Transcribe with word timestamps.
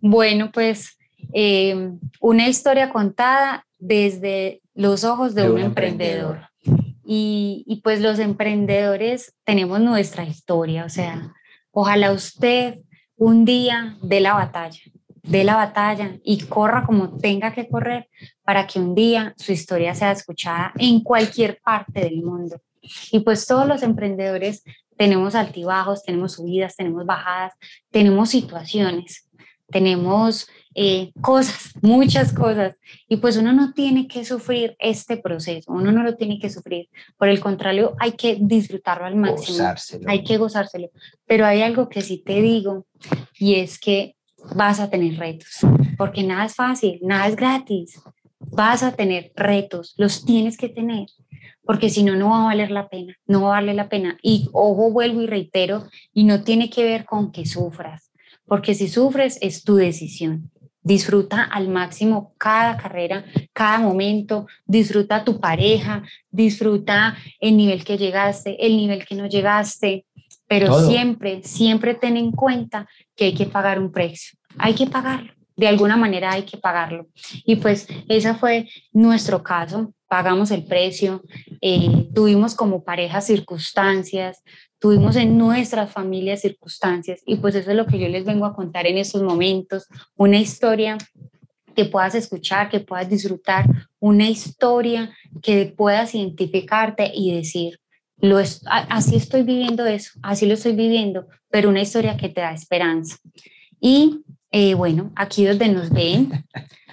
Bueno, 0.00 0.50
pues 0.52 0.98
eh, 1.32 1.92
una 2.20 2.48
historia 2.48 2.90
contada 2.90 3.66
desde 3.78 4.62
los 4.74 5.04
ojos 5.04 5.34
de, 5.34 5.50
un, 5.50 5.60
emprendedor. 5.60 6.48
Y, 7.04 7.64
y, 7.66 7.80
pues 7.82 8.00
los 8.00 8.18
emprendedores 8.18 9.34
tenemos 9.44 9.80
nuestra 9.80 10.24
historia, 10.24 10.84
o 10.84 10.88
sea, 10.88 11.34
ojalá 11.72 12.12
usted 12.12 12.78
un 13.16 13.44
día 13.44 13.96
dé 14.00 14.20
la 14.20 14.34
batalla, 14.34 14.80
dé 15.22 15.44
la 15.44 15.56
batalla 15.56 16.18
y 16.24 16.42
corra 16.44 16.84
como 16.86 17.18
tenga 17.18 17.52
que 17.52 17.68
correr 17.68 18.08
para 18.44 18.66
que 18.66 18.78
un 18.78 18.94
día 18.94 19.34
su 19.36 19.52
historia 19.52 19.94
sea 19.94 20.12
escuchada 20.12 20.72
en 20.78 21.02
cualquier 21.02 21.60
parte 21.62 22.00
del 22.00 22.22
mundo. 22.22 22.60
Y 23.12 23.20
pues 23.20 23.46
todos 23.46 23.68
los 23.68 23.82
emprendedores 23.82 24.62
tenemos 24.96 25.34
altibajos, 25.34 26.02
tenemos 26.02 26.32
subidas, 26.32 26.76
tenemos 26.76 27.04
bajadas, 27.06 27.52
tenemos 27.90 28.30
situaciones, 28.30 29.28
tenemos 29.70 30.48
eh, 30.74 31.12
cosas, 31.20 31.72
muchas 31.82 32.32
cosas. 32.32 32.76
Y 33.08 33.16
pues 33.16 33.36
uno 33.36 33.52
no 33.52 33.72
tiene 33.72 34.06
que 34.06 34.24
sufrir 34.24 34.76
este 34.78 35.16
proceso, 35.16 35.72
uno 35.72 35.92
no 35.92 36.02
lo 36.02 36.16
tiene 36.16 36.38
que 36.38 36.50
sufrir. 36.50 36.88
Por 37.16 37.28
el 37.28 37.40
contrario, 37.40 37.96
hay 37.98 38.12
que 38.12 38.38
disfrutarlo 38.40 39.06
al 39.06 39.16
máximo. 39.16 39.58
Hay 40.06 40.22
que 40.22 40.36
gozárselo. 40.36 40.90
Pero 41.26 41.46
hay 41.46 41.62
algo 41.62 41.88
que 41.88 42.02
sí 42.02 42.22
te 42.24 42.40
digo 42.40 42.86
y 43.38 43.56
es 43.56 43.78
que 43.78 44.16
vas 44.54 44.80
a 44.80 44.88
tener 44.88 45.18
retos, 45.18 45.58
porque 45.98 46.22
nada 46.22 46.44
es 46.46 46.54
fácil, 46.54 46.98
nada 47.02 47.26
es 47.26 47.36
gratis. 47.36 48.00
Vas 48.38 48.82
a 48.82 48.92
tener 48.92 49.32
retos, 49.36 49.94
los 49.98 50.24
tienes 50.24 50.56
que 50.56 50.70
tener, 50.70 51.06
porque 51.62 51.90
si 51.90 52.02
no, 52.02 52.16
no 52.16 52.30
va 52.30 52.42
a 52.42 52.46
valer 52.46 52.70
la 52.70 52.88
pena, 52.88 53.16
no 53.26 53.42
va 53.42 53.48
a 53.48 53.60
valer 53.60 53.74
la 53.74 53.88
pena. 53.88 54.18
Y 54.22 54.48
ojo, 54.52 54.90
vuelvo 54.90 55.20
y 55.20 55.26
reitero, 55.26 55.86
y 56.14 56.24
no 56.24 56.42
tiene 56.42 56.70
que 56.70 56.84
ver 56.84 57.04
con 57.04 57.32
que 57.32 57.44
sufras, 57.44 58.09
porque 58.50 58.74
si 58.74 58.88
sufres 58.88 59.38
es 59.40 59.62
tu 59.62 59.76
decisión. 59.76 60.50
Disfruta 60.82 61.44
al 61.44 61.68
máximo 61.68 62.34
cada 62.36 62.76
carrera, 62.76 63.24
cada 63.52 63.78
momento, 63.78 64.48
disfruta 64.66 65.22
tu 65.22 65.38
pareja, 65.38 66.02
disfruta 66.32 67.16
el 67.38 67.56
nivel 67.56 67.84
que 67.84 67.96
llegaste, 67.96 68.66
el 68.66 68.76
nivel 68.76 69.06
que 69.06 69.14
no 69.14 69.28
llegaste, 69.28 70.04
pero 70.48 70.80
siempre, 70.80 71.44
siempre 71.44 71.94
ten 71.94 72.16
en 72.16 72.32
cuenta 72.32 72.88
que 73.14 73.26
hay 73.26 73.34
que 73.34 73.46
pagar 73.46 73.78
un 73.78 73.92
precio, 73.92 74.36
hay 74.58 74.74
que 74.74 74.88
pagarlo, 74.88 75.32
de 75.54 75.68
alguna 75.68 75.96
manera 75.96 76.32
hay 76.32 76.42
que 76.42 76.58
pagarlo. 76.58 77.06
Y 77.44 77.54
pues 77.54 77.86
ese 78.08 78.34
fue 78.34 78.68
nuestro 78.92 79.44
caso, 79.44 79.94
pagamos 80.08 80.50
el 80.50 80.64
precio, 80.64 81.22
eh, 81.60 82.08
tuvimos 82.12 82.56
como 82.56 82.82
pareja 82.82 83.20
circunstancias, 83.20 84.42
tuvimos 84.80 85.14
en 85.14 85.38
nuestras 85.38 85.92
familias 85.92 86.40
circunstancias 86.40 87.20
y 87.24 87.36
pues 87.36 87.54
eso 87.54 87.70
es 87.70 87.76
lo 87.76 87.86
que 87.86 87.98
yo 87.98 88.08
les 88.08 88.24
vengo 88.24 88.46
a 88.46 88.54
contar 88.54 88.86
en 88.86 88.98
estos 88.98 89.22
momentos, 89.22 89.86
una 90.16 90.38
historia 90.38 90.98
que 91.76 91.84
puedas 91.84 92.14
escuchar, 92.16 92.68
que 92.68 92.80
puedas 92.80 93.08
disfrutar, 93.08 93.66
una 94.00 94.28
historia 94.28 95.14
que 95.42 95.66
puedas 95.66 96.14
identificarte 96.14 97.12
y 97.14 97.36
decir, 97.36 97.78
lo 98.18 98.38
así 98.38 99.16
estoy 99.16 99.42
viviendo 99.42 99.86
eso, 99.86 100.18
así 100.22 100.46
lo 100.46 100.54
estoy 100.54 100.72
viviendo, 100.72 101.26
pero 101.50 101.68
una 101.68 101.82
historia 101.82 102.16
que 102.16 102.28
te 102.28 102.40
da 102.40 102.52
esperanza. 102.52 103.18
Y 103.80 104.24
eh, 104.50 104.74
bueno, 104.74 105.12
aquí 105.14 105.44
donde 105.44 105.68
nos 105.68 105.90
ven, 105.90 106.44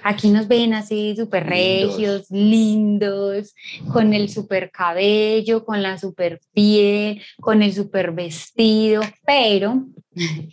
Aquí 0.02 0.30
nos 0.30 0.48
ven 0.48 0.74
así 0.74 1.14
súper 1.16 1.46
regios, 1.46 2.30
lindos, 2.30 3.54
con 3.92 4.14
el 4.14 4.28
súper 4.28 4.70
cabello, 4.70 5.64
con 5.64 5.82
la 5.82 5.98
súper 5.98 6.40
piel, 6.52 7.22
con 7.40 7.62
el 7.62 7.72
súper 7.72 8.12
vestido, 8.12 9.02
pero, 9.26 9.86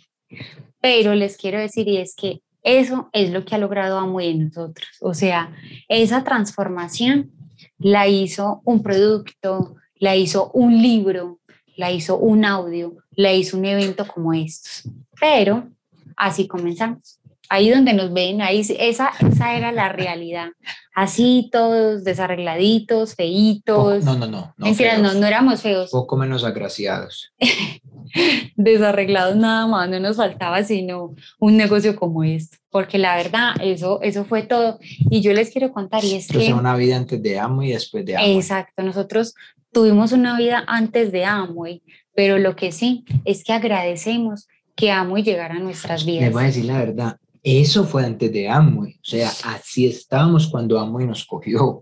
pero 0.80 1.14
les 1.14 1.36
quiero 1.36 1.58
decir 1.58 1.88
y 1.88 1.98
es 1.98 2.14
que 2.14 2.40
eso 2.62 3.08
es 3.12 3.30
lo 3.30 3.44
que 3.44 3.54
ha 3.54 3.58
logrado 3.58 3.98
Amway 3.98 4.30
en 4.30 4.44
nosotros. 4.46 4.88
O 5.00 5.14
sea, 5.14 5.54
esa 5.88 6.24
transformación 6.24 7.30
la 7.78 8.08
hizo 8.08 8.60
un 8.64 8.82
producto, 8.82 9.76
la 9.94 10.16
hizo 10.16 10.50
un 10.52 10.82
libro, 10.82 11.38
la 11.76 11.92
hizo 11.92 12.18
un 12.18 12.44
audio, 12.44 12.96
la 13.12 13.32
hizo 13.32 13.56
un 13.56 13.66
evento 13.66 14.06
como 14.06 14.32
estos. 14.32 14.90
Pero 15.20 15.68
así 16.16 16.48
comenzamos 16.48 17.20
ahí 17.48 17.70
donde 17.70 17.92
nos 17.92 18.12
ven, 18.12 18.42
ahí 18.42 18.60
esa, 18.78 19.10
esa 19.20 19.56
era 19.56 19.72
la 19.72 19.88
realidad. 19.88 20.48
Así 20.94 21.48
todos 21.52 22.04
desarregladitos, 22.04 23.14
feitos. 23.14 24.04
no, 24.04 24.16
no, 24.16 24.26
no. 24.26 24.54
No, 24.56 24.68
no, 25.02 25.14
no 25.14 25.26
éramos 25.26 25.62
feos. 25.62 25.90
Poco 25.90 26.16
menos 26.16 26.44
agraciados. 26.44 27.32
Desarreglados 28.56 29.36
nada 29.36 29.66
más, 29.66 29.88
no 29.88 30.00
nos 30.00 30.16
faltaba 30.16 30.62
sino 30.62 31.14
un 31.38 31.56
negocio 31.56 31.96
como 31.96 32.22
este, 32.24 32.58
porque 32.70 32.98
la 32.98 33.16
verdad, 33.16 33.54
eso, 33.60 34.00
eso 34.00 34.24
fue 34.24 34.42
todo. 34.42 34.78
Y 35.10 35.20
yo 35.20 35.32
les 35.32 35.50
quiero 35.50 35.72
contar, 35.72 36.04
y 36.04 36.14
es 36.14 36.28
que... 36.28 36.54
una 36.54 36.76
vida 36.76 36.96
antes 36.96 37.22
de 37.22 37.38
Amo 37.38 37.62
y 37.62 37.72
después 37.72 38.06
de 38.06 38.16
Amo. 38.16 38.26
Exacto, 38.26 38.82
nosotros 38.82 39.34
tuvimos 39.72 40.12
una 40.12 40.38
vida 40.38 40.64
antes 40.66 41.12
de 41.12 41.24
Amway, 41.24 41.82
pero 42.14 42.38
lo 42.38 42.56
que 42.56 42.72
sí 42.72 43.04
es 43.24 43.44
que 43.44 43.52
agradecemos 43.52 44.46
que 44.76 44.90
Amway 44.92 45.22
llegara 45.22 45.56
a 45.56 45.58
nuestras 45.58 46.04
vidas. 46.04 46.24
Les 46.24 46.32
voy 46.32 46.44
a 46.44 46.46
decir 46.46 46.64
la 46.66 46.78
verdad, 46.78 47.16
eso 47.42 47.84
fue 47.84 48.04
antes 48.04 48.32
de 48.32 48.48
Amway, 48.48 48.94
o 48.94 49.04
sea, 49.04 49.30
así 49.44 49.86
estábamos 49.86 50.48
cuando 50.48 50.78
Amway 50.78 51.06
nos 51.06 51.24
cogió. 51.24 51.80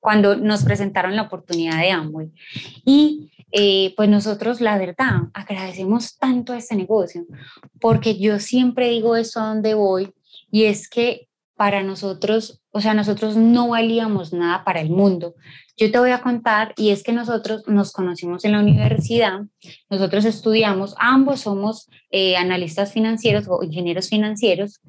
Cuando 0.00 0.36
nos 0.36 0.64
presentaron 0.64 1.16
la 1.16 1.22
oportunidad 1.22 1.78
de 1.78 1.90
Amway. 1.90 2.30
Y 2.84 3.30
eh, 3.50 3.94
pues 3.96 4.08
nosotros, 4.08 4.60
la 4.60 4.78
verdad, 4.78 5.22
agradecemos 5.34 6.16
tanto 6.18 6.52
a 6.52 6.58
este 6.58 6.76
negocio, 6.76 7.26
porque 7.80 8.18
yo 8.18 8.38
siempre 8.38 8.90
digo 8.90 9.16
esto 9.16 9.40
a 9.40 9.48
donde 9.48 9.74
voy, 9.74 10.12
y 10.50 10.64
es 10.64 10.88
que 10.88 11.28
para 11.62 11.84
nosotros, 11.84 12.60
o 12.72 12.80
sea, 12.80 12.92
nosotros 12.92 13.36
no 13.36 13.68
valíamos 13.68 14.32
nada 14.32 14.64
para 14.64 14.80
el 14.80 14.90
mundo. 14.90 15.36
Yo 15.76 15.92
te 15.92 15.98
voy 16.00 16.10
a 16.10 16.20
contar, 16.20 16.74
y 16.76 16.90
es 16.90 17.04
que 17.04 17.12
nosotros 17.12 17.62
nos 17.68 17.92
conocimos 17.92 18.44
en 18.44 18.50
la 18.50 18.58
universidad, 18.58 19.42
nosotros 19.88 20.24
estudiamos, 20.24 20.96
ambos 20.98 21.42
somos 21.42 21.88
eh, 22.10 22.36
analistas 22.36 22.92
financieros 22.92 23.46
o 23.48 23.62
ingenieros 23.62 24.08
financieros. 24.08 24.80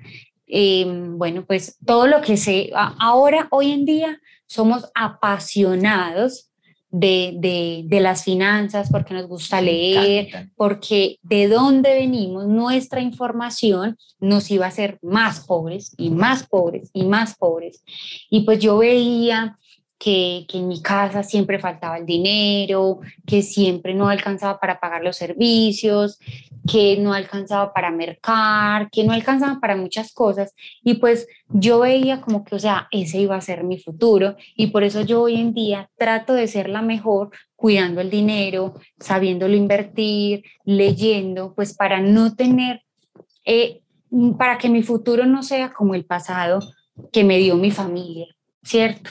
Em, 0.47 1.15
bueno, 1.19 1.45
pues 1.45 1.77
todo 1.85 2.07
lo 2.07 2.21
que 2.21 2.37
sé, 2.37 2.71
ahora, 2.73 3.49
hoy 3.51 3.69
en 3.69 3.85
día, 3.85 4.19
somos 4.47 4.89
apasionados 4.95 6.49
de, 6.93 7.33
de, 7.37 7.81
de, 7.85 7.99
las 7.99 8.23
finanzas, 8.23 8.91
porque 8.91 9.15
nos 9.15 9.27
gusta 9.27 9.59
leer, 9.59 10.51
porque 10.55 11.17
de 11.23 11.47
dónde 11.47 11.95
venimos, 11.95 12.45
nuestra 12.45 13.01
información 13.01 13.97
nos 14.19 14.51
iba 14.51 14.65
a 14.65 14.69
hacer 14.69 14.99
más 15.01 15.39
pobres 15.39 15.95
y 15.97 16.11
más 16.11 16.45
pobres 16.45 16.91
y 16.93 17.05
más 17.05 17.35
pobres. 17.35 17.83
Y 18.29 18.41
pues 18.41 18.59
yo 18.59 18.77
veía 18.77 19.57
que, 19.97 20.45
en 20.53 20.67
mi 20.67 20.81
casa 20.81 21.23
siempre 21.23 21.59
faltaba 21.59 21.97
el 21.97 22.05
dinero, 22.05 22.99
que 23.25 23.41
siempre 23.41 23.93
no 23.93 24.09
alcanzaba 24.09 24.59
para 24.59 24.79
pagar 24.79 25.03
los 25.03 25.15
servicios, 25.15 26.19
que 26.67 26.97
no 26.97 27.13
alcanzaba 27.13 27.73
para 27.73 27.91
mercar, 27.91 28.89
que 28.91 29.03
no 29.03 29.13
alcanzaba 29.13 29.59
para 29.59 29.75
muchas 29.75 30.13
cosas. 30.13 30.53
Y 30.83 30.95
pues 30.95 31.27
yo 31.49 31.79
veía 31.79 32.21
como 32.21 32.43
que, 32.43 32.55
o 32.55 32.59
sea, 32.59 32.87
ese 32.91 33.19
iba 33.19 33.35
a 33.35 33.41
ser 33.41 33.63
mi 33.63 33.79
futuro. 33.79 34.35
Y 34.55 34.67
por 34.67 34.83
eso 34.83 35.01
yo 35.01 35.21
hoy 35.21 35.35
en 35.35 35.53
día 35.53 35.89
trato 35.97 36.33
de 36.33 36.47
ser 36.47 36.69
la 36.69 36.81
mejor 36.81 37.31
cuidando 37.55 38.01
el 38.01 38.09
dinero, 38.09 38.73
sabiéndolo 38.99 39.55
invertir, 39.55 40.43
leyendo, 40.65 41.53
pues 41.55 41.73
para 41.73 42.01
no 42.01 42.35
tener, 42.35 42.83
eh, 43.45 43.81
para 44.37 44.57
que 44.57 44.69
mi 44.69 44.83
futuro 44.83 45.25
no 45.25 45.43
sea 45.43 45.73
como 45.73 45.95
el 45.95 46.05
pasado 46.05 46.59
que 47.11 47.23
me 47.23 47.37
dio 47.37 47.55
mi 47.55 47.71
familia, 47.71 48.27
¿cierto? 48.63 49.09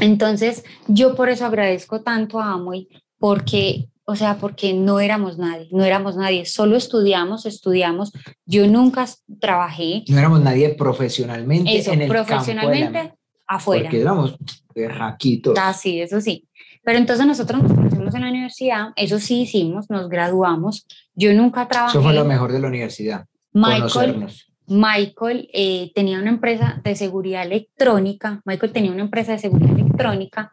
Entonces, 0.00 0.64
yo 0.86 1.14
por 1.14 1.28
eso 1.28 1.46
agradezco 1.46 2.02
tanto 2.02 2.40
a 2.40 2.52
Amoy, 2.52 2.88
porque, 3.18 3.88
o 4.04 4.16
sea, 4.16 4.36
porque 4.38 4.74
no 4.74 5.00
éramos 5.00 5.38
nadie, 5.38 5.68
no 5.72 5.84
éramos 5.84 6.16
nadie, 6.16 6.44
solo 6.46 6.76
estudiamos, 6.76 7.46
estudiamos. 7.46 8.12
Yo 8.44 8.66
nunca 8.66 9.06
trabajé. 9.40 10.04
No 10.08 10.18
éramos 10.18 10.40
nadie 10.40 10.70
profesionalmente. 10.70 11.76
Eso, 11.76 11.92
en 11.92 12.02
el 12.02 12.08
profesionalmente 12.08 13.14
afuera. 13.46 13.84
Porque 13.84 14.00
éramos 14.00 14.36
raquitos. 14.74 15.58
Ah, 15.58 15.72
sí, 15.72 16.00
eso 16.00 16.20
sí. 16.20 16.46
Pero 16.84 16.98
entonces 16.98 17.26
nosotros 17.26 17.62
nos 17.62 17.72
conocimos 17.72 18.14
en 18.14 18.20
la 18.22 18.28
universidad, 18.28 18.88
eso 18.96 19.18
sí 19.18 19.42
hicimos, 19.42 19.90
nos 19.90 20.08
graduamos. 20.08 20.86
Yo 21.14 21.32
nunca 21.34 21.66
trabajé. 21.66 21.98
Eso 21.98 22.02
fue 22.02 22.14
lo 22.14 22.24
mejor 22.24 22.52
de 22.52 22.60
la 22.60 22.68
universidad. 22.68 23.26
Michael, 23.52 23.80
conocernos. 23.80 24.47
Michael 24.68 25.48
eh, 25.52 25.90
tenía 25.94 26.18
una 26.18 26.30
empresa 26.30 26.80
de 26.84 26.94
seguridad 26.94 27.42
electrónica, 27.42 28.40
Michael 28.44 28.72
tenía 28.72 28.92
una 28.92 29.02
empresa 29.02 29.32
de 29.32 29.38
seguridad 29.38 29.72
electrónica, 29.72 30.52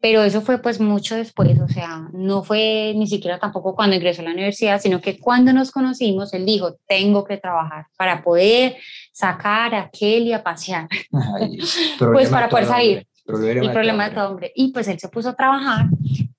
pero 0.00 0.22
eso 0.22 0.42
fue 0.42 0.58
pues 0.58 0.80
mucho 0.80 1.16
después, 1.16 1.58
o 1.60 1.68
sea, 1.68 2.08
no 2.12 2.44
fue 2.44 2.92
ni 2.96 3.08
siquiera 3.08 3.40
tampoco 3.40 3.74
cuando 3.74 3.96
ingresó 3.96 4.22
a 4.22 4.26
la 4.26 4.30
universidad, 4.30 4.80
sino 4.80 5.00
que 5.00 5.18
cuando 5.18 5.52
nos 5.52 5.72
conocimos, 5.72 6.32
él 6.34 6.46
dijo, 6.46 6.76
tengo 6.86 7.24
que 7.24 7.36
trabajar 7.36 7.86
para 7.96 8.22
poder 8.22 8.76
sacar 9.12 9.74
a 9.74 9.90
Kelly 9.90 10.32
a 10.32 10.42
pasear, 10.44 10.88
pues 11.98 12.30
para 12.30 12.48
poder 12.48 12.66
salir. 12.66 13.06
Problema 13.28 13.62
el 13.62 13.72
problema 13.72 14.08
de 14.08 14.14
todo 14.14 14.24
todo 14.24 14.30
hombre. 14.30 14.52
Y 14.54 14.72
pues 14.72 14.88
él 14.88 14.98
se 14.98 15.10
puso 15.10 15.28
a 15.28 15.36
trabajar. 15.36 15.84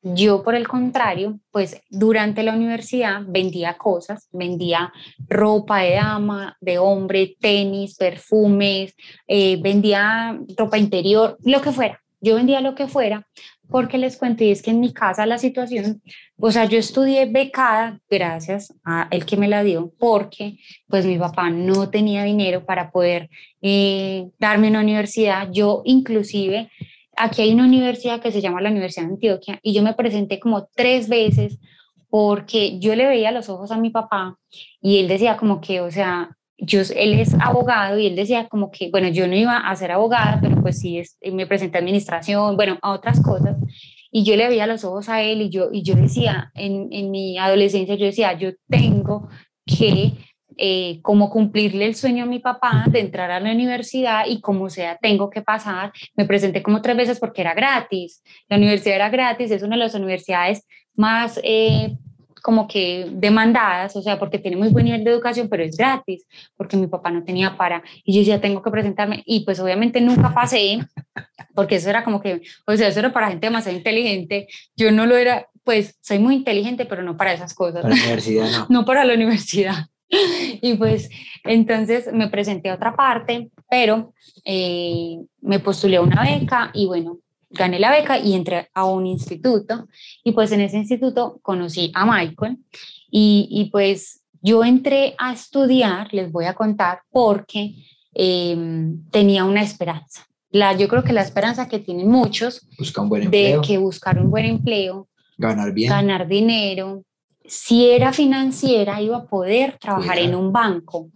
Yo, 0.02 0.42
por 0.42 0.56
el 0.56 0.68
contrario, 0.68 1.40
pues 1.52 1.80
durante 1.92 2.42
la 2.42 2.56
universidad 2.56 3.22
vendía 3.28 3.78
cosas, 3.78 4.28
vendía 4.32 4.92
ropa 5.28 5.82
de 5.82 5.94
dama, 5.94 6.58
de 6.60 6.80
hombre, 6.80 7.38
tenis, 7.40 7.96
perfumes, 7.96 8.96
eh, 9.28 9.62
vendía 9.62 10.40
ropa 10.58 10.80
interior, 10.80 11.38
lo 11.44 11.62
que 11.62 11.72
fuera. 11.72 12.02
Yo 12.22 12.36
vendía 12.36 12.60
lo 12.60 12.74
que 12.74 12.88
fuera 12.88 13.28
porque 13.69 13.98
les 13.98 14.18
cuento 14.18 14.44
y 14.44 14.51
es 14.51 14.62
que 14.62 14.71
en 14.71 14.80
mi 14.80 14.92
casa 14.92 15.25
la 15.25 15.38
situación, 15.38 16.01
o 16.38 16.51
sea, 16.51 16.66
yo 16.66 16.77
estudié 16.77 17.25
becada 17.25 18.00
gracias 18.10 18.74
a 18.83 19.07
el 19.12 19.25
que 19.25 19.38
me 19.38 19.48
la 19.48 19.63
dio 19.63 19.94
porque 20.00 20.57
pues 20.88 21.06
mi 21.06 21.18
papá 21.18 21.50
no 21.50 21.89
tenía 21.89 22.24
dinero 22.24 22.66
para 22.66 22.92
poder 22.92 23.30
eh, 23.62 24.30
darme 24.39 24.69
una 24.69 24.81
universidad. 24.81 25.50
Yo 25.51 25.83
inclusive, 25.86 26.69
aquí 27.16 27.44
hay 27.44 27.54
una 27.54 27.66
universidad 27.66 28.21
que 28.21 28.31
se 28.31 28.42
llama 28.42 28.62
la 28.62 28.71
Universidad 28.71 29.06
de 29.06 29.13
Antioquia 29.13 29.60
y 29.62 29.74
yo 29.74 29.83
me 29.83 29.94
presenté 29.94 30.39
como 30.39 30.68
tres 30.75 31.07
veces 31.07 31.60
porque 32.10 32.80
yo 32.80 32.95
le 32.95 33.06
veía 33.06 33.31
los 33.31 33.50
ojos 33.50 33.71
a 33.71 33.77
mi 33.77 33.92
papá 33.92 34.38
y 34.81 35.00
él 35.00 35.07
decía 35.07 35.38
como 35.38 35.62
que, 35.62 35.81
o 35.81 35.92
sea, 35.92 36.36
yo, 36.62 36.82
él 36.96 37.20
es 37.20 37.34
abogado 37.36 37.98
y 37.98 38.08
él 38.08 38.16
decía 38.16 38.48
como 38.48 38.72
que, 38.72 38.90
bueno, 38.90 39.08
yo 39.08 39.28
no 39.28 39.36
iba 39.36 39.58
a 39.58 39.76
ser 39.76 39.92
abogada, 39.92 40.40
pero 40.42 40.62
pues 40.62 40.80
sí, 40.80 41.00
es, 41.00 41.18
me 41.32 41.48
presenté 41.48 41.78
a 41.78 41.82
administración, 41.82 42.56
bueno, 42.56 42.78
a 42.82 42.92
otras 42.92 43.22
cosas. 43.22 43.58
Y 44.12 44.24
yo 44.24 44.36
le 44.36 44.48
veía 44.48 44.68
los 44.68 44.84
ojos 44.84 45.08
a 45.10 45.22
él 45.22 45.42
y 45.42 45.50
yo, 45.50 45.70
y 45.72 45.84
yo 45.84 45.96
decía, 45.96 46.52
en, 46.56 46.88
en 46.92 47.12
mi 47.12 47.38
adolescencia, 47.38 47.96
yo 47.96 48.06
decía, 48.06 48.34
yo 48.34 48.52
tengo 48.68 49.30
que 49.66 50.14
eh, 50.62 51.00
como 51.04 51.30
cumplirle 51.30 51.86
el 51.86 51.96
sueño 51.96 52.26
a 52.26 52.28
mi 52.28 52.40
papá 52.40 52.84
de 52.90 53.00
entrar 53.00 53.32
a 53.32 53.40
la 53.40 53.54
universidad 53.54 54.26
y 54.28 54.42
como 54.42 54.70
sea, 54.70 54.98
tengo 55.02 55.30
que 55.30 55.42
pasar. 55.42 55.94
Me 56.16 56.26
presenté 56.26 56.62
como 56.62 56.82
tres 56.82 56.98
veces 56.98 57.18
porque 57.18 57.40
era 57.40 57.54
gratis. 57.54 58.22
La 58.50 58.58
universidad 58.58 58.96
era 58.96 59.10
gratis, 59.10 59.52
es 59.52 59.64
una 59.64 59.78
de 59.78 59.84
las 59.84 59.96
universidades 59.96 60.66
más 60.98 61.40
eh, 61.44 61.96
como 62.42 62.68
que 62.68 63.08
demandadas, 63.12 63.96
o 63.96 64.02
sea, 64.02 64.20
porque 64.20 64.40
tiene 64.40 64.58
muy 64.58 64.70
buen 64.70 64.86
nivel 64.86 65.04
de 65.04 65.12
educación, 65.12 65.50
pero 65.50 65.64
es 65.64 65.78
gratis, 65.78 66.26
porque 66.58 66.78
mi 66.78 66.88
papá 66.88 67.12
no 67.12 67.24
tenía 67.24 67.58
para, 67.58 67.84
y 68.04 68.14
yo 68.14 68.20
decía, 68.20 68.42
tengo 68.42 68.62
que 68.62 68.72
presentarme, 68.72 69.24
y 69.26 69.46
pues 69.46 69.60
obviamente 69.60 70.02
nunca 70.02 70.34
pasé, 70.34 70.80
porque 71.54 71.76
eso 71.76 71.90
era 71.90 72.04
como 72.04 72.22
que, 72.22 72.42
o 72.66 72.76
sea, 72.76 72.88
eso 72.88 73.00
era 73.00 73.14
para 73.14 73.30
gente 73.30 73.48
demasiado 73.48 73.78
inteligente, 73.78 74.48
yo 74.76 74.92
no 74.92 75.06
lo 75.06 75.18
era, 75.18 75.48
pues 75.64 75.98
soy 76.02 76.20
muy 76.20 76.36
inteligente, 76.36 76.86
pero 76.86 77.04
no 77.04 77.18
para 77.18 77.34
esas 77.34 77.54
cosas. 77.54 77.82
Para 77.82 77.96
la 77.96 78.02
universidad, 78.02 78.50
no. 78.52 78.66
no 78.70 78.86
para 78.86 79.06
la 79.06 79.14
universidad. 79.14 79.86
Y 80.62 80.74
pues 80.76 81.10
entonces 81.44 82.12
me 82.12 82.30
presenté 82.30 82.70
a 82.70 82.76
otra 82.76 82.96
parte, 82.96 83.50
pero 83.70 84.14
eh, 84.44 85.20
me 85.42 85.60
postulé 85.60 85.98
a 85.98 86.02
una 86.02 86.24
beca 86.24 86.72
y 86.74 86.88
bueno, 86.88 87.20
gané 87.50 87.80
la 87.80 87.92
beca 87.92 88.18
y 88.19 88.34
entré 88.34 88.69
a 88.74 88.86
un 88.86 89.06
instituto 89.07 89.88
y 90.24 90.31
pues 90.31 90.51
en 90.51 90.62
ese 90.62 90.78
instituto 90.78 91.40
conocí 91.42 91.92
a 91.96 92.06
Michael 92.06 92.57
y, 93.10 93.48
y 93.50 93.69
pues 93.72 94.22
yo 94.42 94.63
entré 94.63 95.16
a 95.18 95.34
estudiar, 95.34 96.13
les 96.13 96.31
voy 96.31 96.46
a 96.46 96.54
contar, 96.54 97.01
porque 97.12 97.75
em, 98.13 99.04
tenía 99.12 99.44
una 99.46 99.62
esperanza. 99.62 100.25
La, 100.51 100.75
yo 100.75 100.88
creo 100.88 101.04
que 101.04 101.13
la 101.13 101.22
esperanza 101.22 101.68
que 101.68 101.80
tienen 101.80 102.10
muchos 102.10 102.66
un 102.98 103.10
buen 103.10 103.30
de 103.30 103.60
que 103.66 103.78
buscar 103.78 104.18
un 104.19 104.31
buen 104.31 104.45
empleo, 104.45 105.07
Ganar 105.38 105.74
bien. 105.74 105.90
ganar 105.90 106.28
dinero, 106.28 107.04
si 107.45 107.90
era 107.90 108.13
financiera, 108.13 109.02
iba 109.02 109.18
a 109.18 109.25
poder 109.25 109.78
trabajar 109.80 110.18
Cuidado. 110.18 110.30
en 110.30 110.36
un 110.36 110.52
banco. 110.52 111.10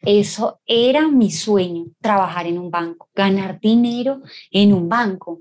Eso 0.00 0.60
era 0.66 1.08
mi 1.08 1.30
sueño, 1.30 1.86
trabajar 2.00 2.46
en 2.46 2.58
un 2.58 2.70
banco, 2.70 3.08
ganar 3.14 3.58
dinero 3.60 4.22
en 4.50 4.72
un 4.72 4.88
banco. 4.88 5.40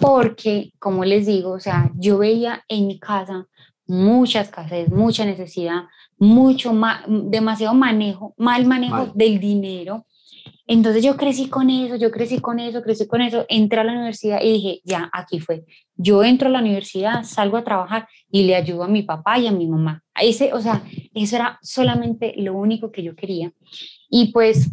Porque, 0.00 0.72
como 0.78 1.04
les 1.04 1.26
digo, 1.26 1.50
o 1.52 1.60
sea, 1.60 1.90
yo 1.96 2.18
veía 2.18 2.64
en 2.68 2.86
mi 2.86 2.98
casa 2.98 3.46
mucha 3.86 4.40
escasez, 4.42 4.90
mucha 4.90 5.24
necesidad, 5.24 5.84
mucho 6.18 6.72
ma- 6.72 7.04
demasiado 7.06 7.74
manejo, 7.74 8.34
mal 8.36 8.64
manejo 8.66 8.96
Mal. 8.96 9.12
del 9.14 9.40
dinero. 9.40 10.04
Entonces 10.66 11.02
yo 11.02 11.16
crecí 11.16 11.48
con 11.48 11.70
eso, 11.70 11.96
yo 11.96 12.10
crecí 12.10 12.40
con 12.40 12.58
eso, 12.60 12.82
crecí 12.82 13.06
con 13.06 13.22
eso, 13.22 13.46
entré 13.48 13.80
a 13.80 13.84
la 13.84 13.92
universidad 13.92 14.40
y 14.42 14.52
dije, 14.52 14.80
ya, 14.84 15.08
aquí 15.14 15.40
fue. 15.40 15.64
Yo 15.96 16.22
entro 16.22 16.48
a 16.48 16.52
la 16.52 16.60
universidad, 16.60 17.24
salgo 17.24 17.56
a 17.56 17.64
trabajar 17.64 18.06
y 18.30 18.42
le 18.44 18.54
ayudo 18.54 18.84
a 18.84 18.88
mi 18.88 19.02
papá 19.02 19.38
y 19.38 19.46
a 19.46 19.52
mi 19.52 19.66
mamá. 19.66 20.02
Ese, 20.20 20.52
o 20.52 20.60
sea, 20.60 20.82
eso 21.14 21.36
era 21.36 21.58
solamente 21.62 22.34
lo 22.36 22.52
único 22.54 22.92
que 22.92 23.02
yo 23.02 23.16
quería. 23.16 23.50
Y 24.10 24.30
pues 24.32 24.70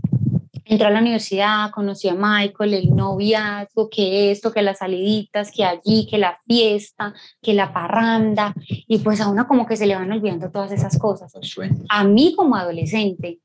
entré 0.65 0.87
a 0.87 0.91
la 0.91 0.99
universidad, 0.99 1.71
conocí 1.71 2.09
a 2.09 2.15
Michael, 2.15 2.73
el 2.73 2.95
noviazgo, 2.95 3.89
que 3.89 4.31
esto, 4.31 4.51
que 4.51 4.61
las 4.61 4.79
saliditas, 4.79 5.51
que 5.51 5.63
allí, 5.63 6.07
que 6.09 6.17
la 6.17 6.39
fiesta, 6.45 7.13
que 7.41 7.53
la 7.53 7.71
parranda. 7.71 8.53
Y 8.87 8.99
pues 8.99 9.21
a 9.21 9.29
uno 9.29 9.47
como 9.47 9.65
que 9.65 9.77
se 9.77 9.85
le 9.85 9.95
van 9.95 10.11
olvidando 10.11 10.51
todas 10.51 10.71
esas 10.71 10.97
cosas 10.97 11.33
a 11.89 12.03
mí 12.03 12.33
como 12.35 12.55
adolescente, 12.55 13.39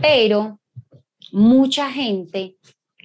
pero 0.00 0.60
mucha 1.32 1.90
gente 1.90 2.56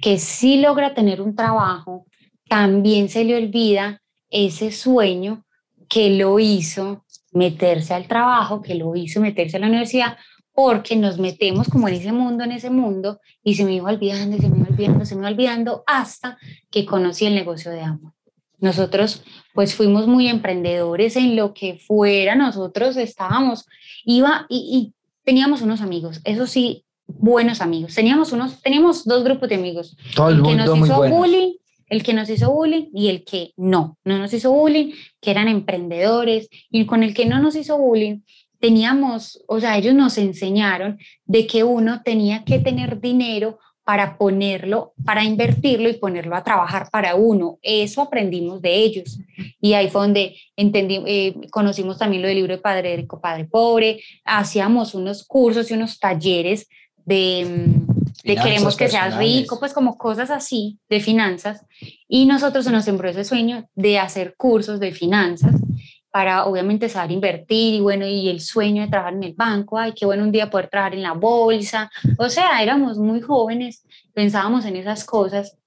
que 0.02 0.18
sí 0.18 0.60
logra 0.60 0.94
tener 0.94 1.22
un 1.22 1.36
trabajo, 1.36 2.06
también 2.48 3.10
se 3.10 3.24
le 3.24 3.38
olvida 3.38 4.02
ese 4.30 4.72
sueño 4.72 5.46
que 5.88 6.10
lo 6.10 6.40
hizo 6.40 7.06
meterse 7.34 7.94
al 7.94 8.08
trabajo, 8.08 8.62
que 8.62 8.76
lo 8.76 8.96
hizo 8.96 9.22
meterse 9.22 9.58
a 9.58 9.62
la 9.62 9.68
universidad, 9.68 10.18
porque 10.54 10.96
nos 10.96 11.18
metemos 11.18 11.68
como 11.70 11.88
en 11.88 11.96
ese 11.96 12.12
mundo, 12.12 12.44
en 12.44 12.52
ese 12.52 12.70
mundo, 12.70 13.20
y 13.44 13.56
se 13.56 13.64
me 13.66 13.74
iba 13.74 13.90
olvidando, 13.90 14.38
se 14.38 14.50
me 14.50 14.58
iba 14.58 14.68
olvidando, 14.70 15.06
se 15.06 15.16
me 15.16 15.22
iba 15.22 15.30
olvidando, 15.30 15.84
hasta 15.88 16.38
que 16.70 16.86
conocí 16.86 17.26
el 17.26 17.36
negocio 17.36 17.72
de 17.72 17.82
amor. 17.82 18.14
Nosotros 18.60 19.24
pues 19.54 19.74
fuimos 19.74 20.08
muy 20.08 20.28
emprendedores 20.28 21.16
en 21.16 21.36
lo 21.36 21.54
que 21.54 21.76
fuera, 21.76 22.36
nosotros 22.36 22.96
estábamos, 22.98 23.66
iba 24.06 24.46
y, 24.50 24.94
y 24.94 24.94
teníamos 25.24 25.62
unos 25.62 25.82
amigos, 25.82 26.22
eso 26.26 26.46
sí, 26.46 26.86
buenos 27.08 27.62
amigos. 27.62 27.96
Teníamos 27.96 28.32
unos, 28.32 28.62
teníamos 28.62 29.06
dos 29.06 29.24
grupos 29.24 29.50
de 29.50 29.56
amigos, 29.56 29.98
Todo 30.16 30.30
el 30.30 30.38
el 30.38 30.44
que 30.44 30.56
nos 30.56 30.78
hizo 30.78 31.10
bullying, 31.10 31.54
el 31.88 32.04
que 32.04 32.14
nos 32.14 32.30
hizo 32.30 32.52
bullying 32.52 32.90
y 32.94 33.08
el 33.10 33.24
que 33.24 33.54
no, 33.58 33.98
no 34.06 34.18
nos 34.18 34.34
hizo 34.34 34.52
bullying, 34.52 34.94
que 35.20 35.32
eran 35.32 35.48
emprendedores 35.48 36.48
y 36.70 36.86
con 36.86 37.04
el 37.04 37.14
que 37.14 37.26
no 37.26 37.40
nos 37.40 37.56
hizo 37.56 37.78
bullying 37.78 38.20
teníamos, 38.62 39.44
o 39.48 39.60
sea, 39.60 39.78
ellos 39.78 39.96
nos 39.96 40.18
enseñaron 40.18 41.00
de 41.26 41.48
que 41.48 41.64
uno 41.64 42.02
tenía 42.04 42.46
que 42.46 42.60
tener 42.60 43.02
dinero 43.02 43.60
para 43.84 44.18
ponerlo, 44.18 44.94
para 45.04 45.24
invertirlo 45.24 45.90
y 45.90 45.94
ponerlo 45.94 46.36
a 46.36 46.44
trabajar 46.44 46.90
para 46.92 47.16
uno. 47.16 47.58
Eso 47.64 48.02
aprendimos 48.02 48.62
de 48.62 48.76
ellos. 48.76 49.20
Y 49.60 49.74
ahí 49.74 49.90
fue 49.90 50.02
donde 50.02 50.38
entendí, 50.56 51.02
eh, 51.08 51.36
conocimos 51.50 51.98
también 51.98 52.22
lo 52.22 52.28
del 52.28 52.38
libro 52.38 52.56
de 52.56 52.62
Padre 52.62 52.96
Rico, 52.96 53.20
Padre 53.20 53.46
Pobre, 53.46 54.00
hacíamos 54.24 54.94
unos 54.94 55.26
cursos 55.26 55.72
y 55.72 55.74
unos 55.74 56.00
talleres 56.00 56.70
de, 57.04 57.66
mm, 57.66 58.28
de 58.28 58.36
queremos 58.36 58.78
que 58.78 58.88
seas 58.88 59.06
personales. 59.06 59.40
rico, 59.40 59.60
pues 59.60 59.74
como 59.74 59.98
cosas 59.98 60.30
así 60.30 60.78
de 60.88 61.00
finanzas. 61.00 61.66
Y 62.08 62.28
nosotros 62.28 62.66
se 62.66 62.72
nos 62.72 62.86
sembró 62.86 63.10
ese 63.10 63.24
sueño 63.24 63.68
de 63.74 63.98
hacer 63.98 64.36
cursos 64.38 64.80
de 64.80 64.92
finanzas 64.92 65.56
para 66.12 66.46
obviamente 66.46 66.90
saber 66.90 67.12
invertir 67.12 67.76
y 67.76 67.80
bueno, 67.80 68.06
y 68.06 68.30
el 68.30 68.42
sueño 68.42 68.84
de 68.84 68.90
trabajar 68.90 69.14
en 69.14 69.24
el 69.24 69.34
banco, 69.34 69.78
ay, 69.78 69.94
qué 69.94 70.06
bueno 70.06 70.24
un 70.24 70.32
día 70.32 70.50
poder 70.50 70.68
trabajar 70.68 70.94
en 70.94 71.04
la 71.04 71.14
bolsa. 71.14 71.90
O 72.18 72.30
sea, 72.30 72.62
éramos 72.62 72.98
muy 72.98 73.22
jóvenes, 73.22 73.84
pensábamos 74.14 74.66
en 74.66 74.76
esas 74.76 75.06
cosas. 75.06 75.58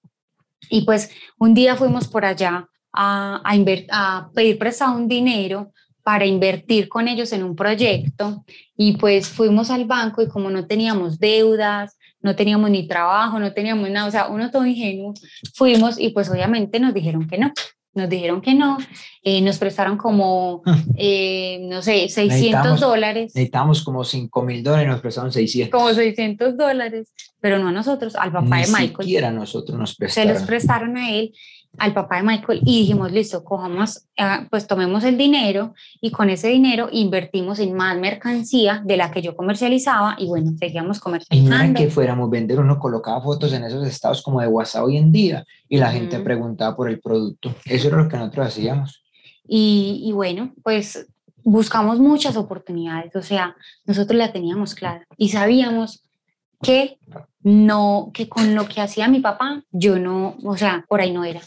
Y 0.69 0.83
pues 0.83 1.11
un 1.39 1.55
día 1.55 1.77
fuimos 1.77 2.09
por 2.09 2.25
allá 2.25 2.69
a, 2.93 3.43
a, 3.43 3.55
a 3.91 4.31
pedir 4.35 4.59
prestado 4.59 4.97
un 4.97 5.09
dinero 5.09 5.73
para 6.03 6.27
invertir 6.27 6.89
con 6.89 7.09
ellos 7.09 7.33
en 7.33 7.43
un 7.43 7.57
proyecto 7.57 8.45
y 8.77 8.99
pues 8.99 9.27
fuimos 9.27 9.71
al 9.71 9.87
banco 9.87 10.21
y 10.23 10.29
como 10.29 10.51
no 10.51 10.67
teníamos 10.67 11.19
deudas, 11.19 11.97
no 12.21 12.37
teníamos 12.37 12.71
ni 12.71 12.87
trabajo, 12.87 13.39
no 13.39 13.53
teníamos 13.55 13.89
nada, 13.91 14.07
o 14.07 14.11
sea, 14.11 14.29
uno 14.29 14.51
todo 14.51 14.67
ingenuo, 14.67 15.15
fuimos 15.55 15.99
y 15.99 16.11
pues 16.11 16.29
obviamente 16.29 16.79
nos 16.79 16.93
dijeron 16.93 17.27
que 17.27 17.39
no, 17.39 17.53
nos 17.95 18.09
dijeron 18.09 18.41
que 18.41 18.55
no, 18.55 18.77
eh, 19.23 19.41
nos 19.41 19.59
prestaron 19.59 19.97
como, 19.97 20.63
eh, 20.97 21.61
no 21.63 21.81
sé, 21.83 22.09
600 22.09 22.29
Necesitamos- 22.29 22.81
dólares, 22.81 23.33
Necesitamos 23.35 23.83
como 23.85 24.05
5 24.05 24.43
mil 24.43 24.63
dólares 24.63 24.89
nos 24.89 25.01
prestaron 25.01 25.33
600. 25.33 25.71
como 25.71 25.93
600 25.95 26.57
dólares, 26.57 27.13
pero 27.41 27.59
no 27.59 27.69
a 27.69 27.73
nosotros, 27.73 28.17
al 28.17 28.33
papá 28.33 28.57
Ni 28.57 28.63
de 28.65 28.69
Michael. 28.69 28.97
siquiera 29.01 29.31
nosotros 29.31 29.79
nos 29.79 29.91
se 29.91 29.97
prestaron. 29.97 30.35
los 30.35 30.43
prestaron 30.43 30.97
a 30.97 31.11
él, 31.11 31.33
al 31.79 31.93
papá 31.93 32.17
de 32.17 32.23
Michael, 32.23 32.61
y 32.65 32.81
dijimos, 32.81 33.13
listo, 33.13 33.45
cojamos, 33.45 34.07
ah, 34.19 34.47
pues 34.51 34.67
tomemos 34.67 35.05
el 35.05 35.19
dinero 35.19 35.75
y 36.01 36.11
con 36.11 36.31
ese 36.31 36.49
dinero 36.49 36.89
invertimos 36.93 37.59
en 37.59 37.75
más 37.75 37.99
mercancía 37.99 38.83
de 38.85 38.97
la 38.97 39.11
que 39.11 39.23
yo 39.23 39.37
comercializaba 39.37 40.17
y 40.19 40.27
bueno, 40.27 40.53
seguíamos 40.59 40.99
Y 40.99 41.01
no 41.01 41.17
era 41.17 41.29
comercializando. 41.29 41.81
que 41.81 41.91
fuéramos 41.91 42.31
vender, 42.31 42.61
uno 42.61 42.79
colocaba 42.79 43.21
fotos 43.21 43.53
en 43.53 43.65
esos 43.65 43.87
estados 43.87 44.23
como 44.23 44.41
de 44.41 44.47
WhatsApp 44.47 44.85
hoy 44.85 44.97
en 44.97 45.13
día 45.13 45.45
y 45.69 45.79
la 45.79 45.91
gente 45.91 46.19
preguntaba 46.21 46.77
por 46.77 46.89
el 46.89 47.01
producto. 47.01 47.55
Eso 47.65 47.89
era 47.89 47.97
lo 47.97 48.09
que 48.09 48.17
nosotros 48.17 48.47
hacíamos. 48.47 49.03
Y, 49.47 50.03
y 50.05 50.13
bueno, 50.13 50.55
pues 50.63 51.07
buscamos 51.43 51.99
muchas 51.99 52.37
oportunidades, 52.37 53.15
o 53.17 53.23
sea, 53.23 53.55
nosotros 53.85 54.17
la 54.17 54.33
teníamos 54.33 54.75
clara 54.75 55.07
y 55.19 55.29
sabíamos 55.29 56.05
que 56.63 56.99
no, 57.43 58.11
que 58.15 58.29
con 58.29 58.55
lo 58.55 58.67
que 58.67 58.81
hacía 58.81 59.09
mi 59.09 59.21
papá, 59.21 59.63
yo 59.71 59.99
no, 59.99 60.37
o 60.43 60.57
sea, 60.57 60.85
por 60.89 61.01
ahí 61.01 61.13
no 61.13 61.25
era. 61.25 61.43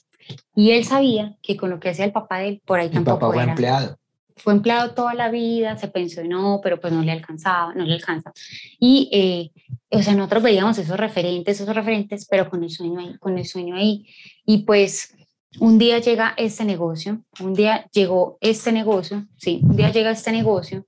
Y 0.55 0.72
él 0.72 0.86
sabía 0.86 1.36
que 1.41 1.57
con 1.57 1.69
lo 1.69 1.79
que 1.79 1.89
hacía 1.89 2.05
el 2.05 2.12
papá 2.12 2.39
de 2.39 2.48
él, 2.50 2.62
por 2.65 2.79
ahí 2.79 2.89
tampoco 2.89 3.19
papá 3.19 3.34
fue 3.34 3.43
era. 3.43 3.51
empleado. 3.51 3.98
Fue 4.36 4.53
empleado 4.53 4.91
toda 4.91 5.15
la 5.15 5.31
vida, 5.31 5.77
se 5.77 5.88
pensó 5.88 6.24
no, 6.24 6.60
pero 6.62 6.79
pues 6.79 6.93
no 6.93 7.01
le 7.01 7.12
alcanzaba, 7.12 7.74
no 7.74 7.84
le 7.86 7.96
alcanza. 7.96 8.31
Y, 8.79 9.10
eh, 9.12 9.51
o 9.89 10.01
sea, 10.03 10.13
nosotros 10.13 10.43
veíamos 10.43 10.77
esos 10.77 10.98
referentes, 10.98 11.60
esos 11.60 11.75
referentes, 11.75 12.27
pero 12.29 12.50
con 12.50 12.63
el 12.63 12.69
sueño 12.69 13.00
ahí, 13.00 13.17
con 13.17 13.38
el 13.38 13.46
sueño 13.46 13.75
ahí. 13.75 14.05
Y 14.46 14.60
pues 14.60 15.15
un 15.60 15.77
día 15.79 16.00
llega 16.00 16.34
este 16.38 16.65
negocio, 16.65 17.24
un 17.39 17.53
día 17.53 17.88
llegó 17.91 18.38
este 18.41 18.72
negocio, 18.72 19.25
sí, 19.38 19.62
un 19.63 19.75
día 19.75 19.91
llega 19.91 20.12
este 20.12 20.31
negocio, 20.31 20.86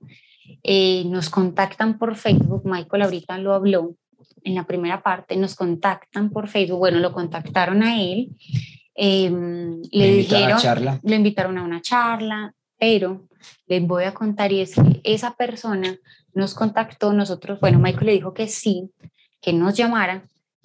eh, 0.62 1.04
nos 1.06 1.30
contactan 1.30 1.98
por 1.98 2.16
Facebook, 2.16 2.62
Michael 2.64 3.02
ahorita 3.02 3.38
lo 3.38 3.54
habló 3.54 3.94
en 4.44 4.54
la 4.54 4.64
primera 4.66 5.02
parte, 5.02 5.36
nos 5.36 5.54
contactan 5.54 6.30
por 6.30 6.48
Facebook, 6.48 6.78
bueno, 6.78 6.98
lo 6.98 7.12
contactaron 7.12 7.82
a 7.82 8.00
él, 8.00 8.36
em, 9.02 9.80
le 9.90 10.12
dijeron, 10.12 10.58
charla. 10.58 11.00
le 11.02 11.16
invitaron 11.16 11.56
a 11.56 11.62
una 11.62 11.80
charla, 11.80 12.52
pero 12.78 13.26
les 13.66 13.86
voy 13.86 14.04
a 14.04 14.12
contar 14.12 14.52
y 14.52 14.60
es 14.60 14.74
que 14.74 15.00
esa 15.04 15.34
persona 15.36 15.98
nos 16.34 16.54
contactó, 16.54 17.12
nosotros, 17.14 17.58
bueno, 17.60 17.78
Michael 17.78 18.06
le 18.06 18.12
dijo 18.12 18.34
que 18.34 18.46
sí, 18.46 18.90
que 19.40 19.54
nos 19.54 19.74
llamara, 19.74 20.24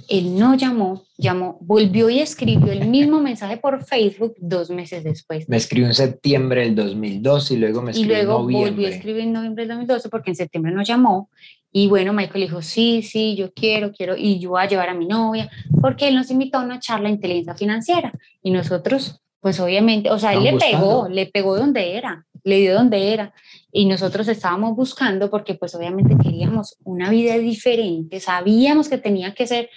él 0.09 0.37
no 0.37 0.55
llamó, 0.55 1.05
llamó, 1.17 1.57
volvió 1.61 2.09
y 2.09 2.19
escribió 2.19 2.71
el 2.71 2.87
mismo 2.89 3.19
mensaje 3.21 3.57
por 3.57 3.83
Facebook 3.85 4.35
dos 4.37 4.69
meses 4.69 5.03
después. 5.03 5.47
Me 5.47 5.57
escribió 5.57 5.87
en 5.87 5.93
septiembre 5.93 6.61
del 6.61 6.75
2012 6.75 7.53
y 7.53 7.57
luego 7.57 7.81
me 7.81 7.91
escribió 7.91 8.11
y 8.11 8.15
luego 8.15 8.33
en 8.33 8.43
noviembre. 8.43 8.71
volvió 8.71 8.87
a 8.87 8.91
escribir 8.91 9.21
en 9.21 9.33
noviembre 9.33 9.63
del 9.63 9.69
2012 9.69 10.09
porque 10.09 10.31
en 10.31 10.35
septiembre 10.35 10.73
nos 10.73 10.87
llamó 10.87 11.29
y 11.77 11.89
bueno, 11.89 12.13
Michael 12.13 12.45
dijo, 12.45 12.61
sí, 12.61 13.01
sí, 13.01 13.35
yo 13.35 13.51
quiero, 13.51 13.91
quiero, 13.91 14.15
y 14.15 14.39
yo 14.39 14.51
voy 14.51 14.61
a 14.61 14.67
llevar 14.69 14.87
a 14.87 14.93
mi 14.93 15.07
novia, 15.07 15.51
porque 15.81 16.07
él 16.07 16.15
nos 16.15 16.31
invitó 16.31 16.57
a 16.57 16.61
una 16.63 16.79
charla 16.79 17.09
de 17.09 17.15
inteligencia 17.15 17.53
financiera. 17.53 18.13
Y 18.41 18.51
nosotros, 18.51 19.19
pues 19.41 19.59
obviamente, 19.59 20.09
o 20.09 20.17
sea, 20.17 20.31
él 20.31 20.43
le 20.45 20.53
pegó, 20.53 21.09
le 21.09 21.25
pegó 21.25 21.57
donde 21.57 21.97
era, 21.97 22.25
le 22.45 22.61
dio 22.61 22.75
donde 22.75 23.11
era. 23.11 23.33
Y 23.73 23.87
nosotros 23.87 24.29
estábamos 24.29 24.73
buscando 24.73 25.29
porque 25.29 25.55
pues 25.55 25.75
obviamente 25.75 26.15
queríamos 26.15 26.77
una 26.85 27.09
vida 27.09 27.37
diferente, 27.37 28.21
sabíamos 28.21 28.87
que 28.87 28.97
tenía 28.97 29.33
que 29.33 29.45
ser 29.45 29.69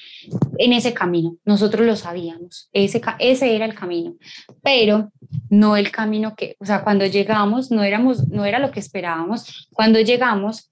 en 0.56 0.72
ese 0.72 0.94
camino, 0.94 1.36
nosotros 1.44 1.84
lo 1.84 1.96
sabíamos, 1.96 2.68
ese, 2.72 3.00
ese 3.18 3.56
era 3.56 3.64
el 3.64 3.74
camino, 3.74 4.14
pero 4.62 5.10
no 5.50 5.76
el 5.76 5.90
camino 5.90 6.36
que, 6.36 6.54
o 6.60 6.64
sea, 6.64 6.84
cuando 6.84 7.06
llegamos 7.06 7.72
no 7.72 7.82
éramos, 7.82 8.28
no 8.28 8.44
era 8.44 8.60
lo 8.60 8.70
que 8.70 8.78
esperábamos, 8.78 9.68
cuando 9.72 9.98
llegamos 9.98 10.70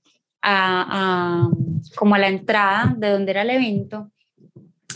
a, 0.49 1.49
como 1.97 2.15
a 2.15 2.19
la 2.19 2.29
entrada 2.29 2.95
de 2.97 3.11
donde 3.11 3.33
era 3.33 3.43
el 3.43 3.51
evento, 3.51 4.11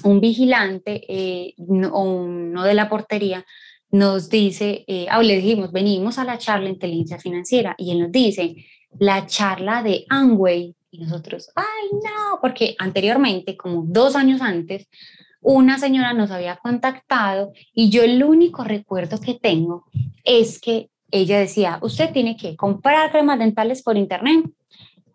un 0.04 0.21
vigilante 0.21 1.02
eh, 1.09 1.54
o 1.92 2.02
uno 2.02 2.62
de 2.62 2.75
la 2.75 2.88
portería 2.88 3.45
nos 3.90 4.30
dice, 4.30 4.85
eh, 4.87 5.07
ah, 5.11 5.21
le 5.21 5.37
dijimos, 5.37 5.73
venimos 5.73 6.19
a 6.19 6.25
la 6.25 6.38
charla 6.38 6.66
de 6.66 6.75
inteligencia 6.75 7.19
financiera 7.19 7.75
y 7.76 7.90
él 7.90 8.00
nos 8.00 8.12
dice, 8.12 8.54
la 8.99 9.26
charla 9.26 9.83
de 9.83 10.04
Amway. 10.09 10.75
Y 10.92 10.99
nosotros, 10.99 11.50
ay, 11.54 11.88
no, 11.92 12.38
porque 12.40 12.75
anteriormente, 12.78 13.57
como 13.57 13.85
dos 13.87 14.16
años 14.16 14.40
antes, 14.40 14.88
una 15.40 15.78
señora 15.78 16.12
nos 16.12 16.30
había 16.30 16.57
contactado 16.57 17.52
y 17.73 17.90
yo 17.90 18.02
el 18.02 18.23
único 18.23 18.64
recuerdo 18.64 19.21
que 19.21 19.35
tengo 19.35 19.87
es 20.25 20.61
que 20.61 20.90
ella 21.11 21.38
decía, 21.38 21.78
usted 21.83 22.12
tiene 22.12 22.37
que 22.37 22.57
comprar 22.57 23.11
cremas 23.11 23.38
dentales 23.38 23.83
por 23.83 23.97
internet, 23.97 24.45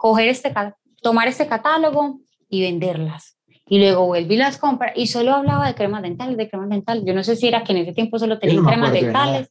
coger 0.05 0.29
este, 0.29 0.53
tomar 1.01 1.27
este 1.27 1.47
catálogo 1.47 2.19
y 2.47 2.61
venderlas. 2.61 3.39
Y 3.67 3.79
luego 3.79 4.05
vuelve 4.05 4.35
y 4.35 4.37
las 4.37 4.59
compra 4.59 4.93
y 4.95 5.07
solo 5.07 5.33
hablaba 5.33 5.65
de 5.65 5.73
cremas 5.73 6.03
dentales, 6.03 6.37
de 6.37 6.47
cremas 6.47 6.69
dentales. 6.69 7.03
Yo 7.07 7.15
no 7.15 7.23
sé 7.23 7.35
si 7.35 7.47
era 7.47 7.63
que 7.63 7.71
en 7.71 7.79
ese 7.79 7.93
tiempo 7.93 8.19
solo 8.19 8.37
tenían 8.37 8.63
me 8.63 8.69
cremas 8.69 8.93
dentales. 8.93 9.49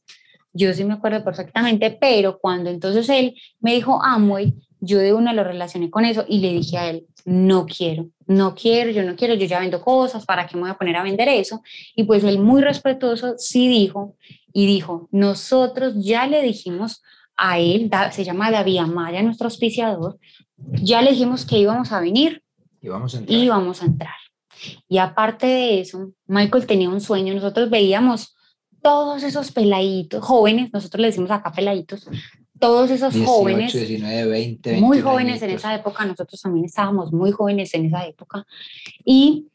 Yo 0.53 0.73
sí 0.73 0.85
me 0.85 0.93
acuerdo 0.93 1.25
perfectamente, 1.25 1.91
pero 1.99 2.39
cuando 2.39 2.69
entonces 2.69 3.09
él 3.09 3.35
me 3.59 3.73
dijo 3.73 4.01
Amway, 4.01 4.53
yo 4.79 4.99
de 4.99 5.13
una 5.13 5.33
lo 5.33 5.43
relacioné 5.43 5.89
con 5.89 6.05
eso 6.05 6.23
y 6.25 6.39
le 6.39 6.53
dije 6.53 6.77
a 6.77 6.89
él, 6.89 7.05
no 7.25 7.65
quiero, 7.65 8.07
no 8.25 8.55
quiero, 8.55 8.91
yo 8.91 9.03
no 9.03 9.17
quiero, 9.17 9.33
yo 9.33 9.47
ya 9.47 9.59
vendo 9.59 9.81
cosas, 9.81 10.25
¿para 10.25 10.47
qué 10.47 10.55
me 10.55 10.61
voy 10.61 10.71
a 10.71 10.77
poner 10.77 10.95
a 10.95 11.03
vender 11.03 11.27
eso? 11.27 11.61
Y 11.97 12.05
pues 12.05 12.23
él 12.23 12.39
muy 12.39 12.61
respetuoso 12.61 13.33
sí 13.37 13.67
dijo 13.67 14.15
y 14.53 14.67
dijo, 14.67 15.09
nosotros 15.11 15.95
ya 15.97 16.27
le 16.27 16.41
dijimos 16.41 17.01
a 17.37 17.59
él, 17.59 17.89
se 18.11 18.23
llama 18.23 18.51
David 18.51 18.77
Amaya, 18.77 19.21
nuestro 19.21 19.47
auspiciador, 19.47 20.17
ya 20.57 21.01
le 21.01 21.11
dijimos 21.11 21.45
que 21.45 21.57
íbamos 21.57 21.91
a 21.91 21.99
venir 21.99 22.43
Y 22.81 22.87
vamos 22.87 23.15
a 23.15 23.19
entrar. 23.19 23.39
y 23.39 23.49
vamos 23.49 23.81
a 23.81 23.85
entrar. 23.85 24.15
Y 24.87 24.97
aparte 24.97 25.47
de 25.47 25.79
eso, 25.81 26.11
Michael 26.27 26.65
tenía 26.65 26.89
un 26.89 27.01
sueño, 27.01 27.33
nosotros 27.33 27.69
veíamos 27.69 28.35
todos 28.81 29.23
esos 29.23 29.51
peladitos, 29.51 30.23
jóvenes, 30.23 30.71
nosotros 30.71 31.01
le 31.01 31.07
decimos 31.07 31.31
acá 31.31 31.51
peladitos, 31.51 32.07
todos 32.59 32.89
esos 32.91 33.13
18, 33.13 33.31
jóvenes 33.31 33.73
19, 33.73 34.25
20, 34.29 34.71
muy 34.77 34.97
21 34.97 35.09
jóvenes 35.11 35.41
en 35.41 35.49
esa 35.49 35.75
época, 35.75 36.05
nosotros 36.05 36.39
también 36.41 36.65
estábamos 36.65 37.11
muy 37.11 37.31
jóvenes 37.31 37.73
en 37.73 37.85
esa 37.85 38.05
época, 38.05 38.45
y 39.03 39.47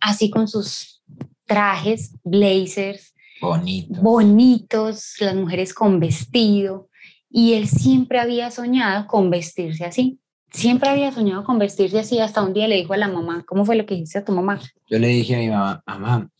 así 0.00 0.30
con 0.30 0.48
sus 0.48 1.02
trajes, 1.44 2.14
blazers, 2.24 3.14
Bonito. 3.40 4.00
bonitos, 4.00 5.14
las 5.20 5.34
mujeres 5.34 5.72
con 5.74 6.00
vestido, 6.00 6.88
y 7.30 7.54
él 7.54 7.68
siempre 7.68 8.18
había 8.18 8.50
soñado 8.50 9.06
con 9.06 9.30
vestirse 9.30 9.84
así. 9.84 10.18
Siempre 10.50 10.88
había 10.88 11.12
soñado 11.12 11.44
con 11.44 11.58
vestirse 11.58 11.98
así, 11.98 12.18
hasta 12.20 12.42
un 12.42 12.54
día 12.54 12.68
le 12.68 12.76
dijo 12.76 12.94
a 12.94 12.96
la 12.96 13.08
mamá, 13.08 13.44
¿cómo 13.46 13.66
fue 13.66 13.76
lo 13.76 13.84
que 13.84 13.94
dijiste 13.94 14.18
a 14.18 14.24
tu 14.24 14.32
mamá? 14.32 14.60
Yo 14.88 14.98
le 14.98 15.08
dije 15.08 15.36
a 15.36 15.38
mi 15.38 15.48
mamá, 15.48 15.82
mamá, 15.86 16.30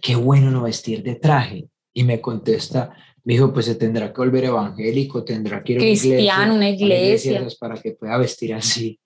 qué 0.00 0.14
bueno 0.14 0.50
no 0.50 0.62
vestir 0.62 1.02
de 1.02 1.16
traje. 1.16 1.68
Y 1.92 2.04
me 2.04 2.20
contesta, 2.20 2.94
me 3.24 3.32
dijo, 3.34 3.52
pues 3.52 3.66
se 3.66 3.74
tendrá 3.74 4.12
que 4.12 4.18
volver 4.18 4.44
evangélico, 4.44 5.24
tendrá 5.24 5.64
que 5.64 5.72
ir 5.72 5.78
a 5.78 5.82
una 5.82 5.88
Cristiano, 5.88 6.54
una 6.54 6.70
iglesia. 6.70 7.46
para 7.58 7.74
que 7.80 7.92
pueda 7.92 8.16
vestir 8.18 8.54
así. 8.54 9.00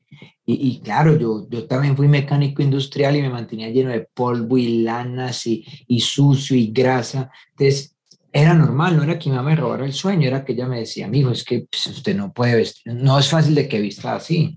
Y, 0.45 0.69
y 0.69 0.81
claro, 0.81 1.17
yo, 1.17 1.49
yo 1.49 1.67
también 1.67 1.97
fui 1.97 2.09
mecánico 2.09 2.61
industrial 2.61 3.17
y 3.17 3.23
me 3.23 3.31
mantenía 3.31 3.71
lleno 3.71 3.91
de 3.91 4.09
polvo 4.13 4.59
y 4.59 4.83
lanas 4.83 5.47
y, 5.47 5.65
y 5.87 6.01
sucio 6.01 6.55
y 6.57 6.67
grasa. 6.67 7.31
Entonces, 7.53 7.97
era 8.33 8.55
normal, 8.55 8.97
no 8.97 9.03
era 9.03 9.19
que 9.19 9.29
mi 9.29 9.37
mamá 9.37 9.51
me 9.51 9.57
robara 9.57 9.85
el 9.85 9.93
sueño, 9.93 10.29
era 10.29 10.45
que 10.45 10.53
ella 10.53 10.67
me 10.67 10.81
decía, 10.81 11.07
amigo, 11.07 11.31
es 11.31 11.45
que 11.45 11.67
pues, 11.71 11.87
usted 11.89 12.17
no 12.17 12.33
puede 12.33 12.57
vestir, 12.57 12.95
no 12.95 13.19
es 13.19 13.29
fácil 13.29 13.55
de 13.55 13.69
que 13.69 13.81
vista 13.81 14.15
así. 14.15 14.55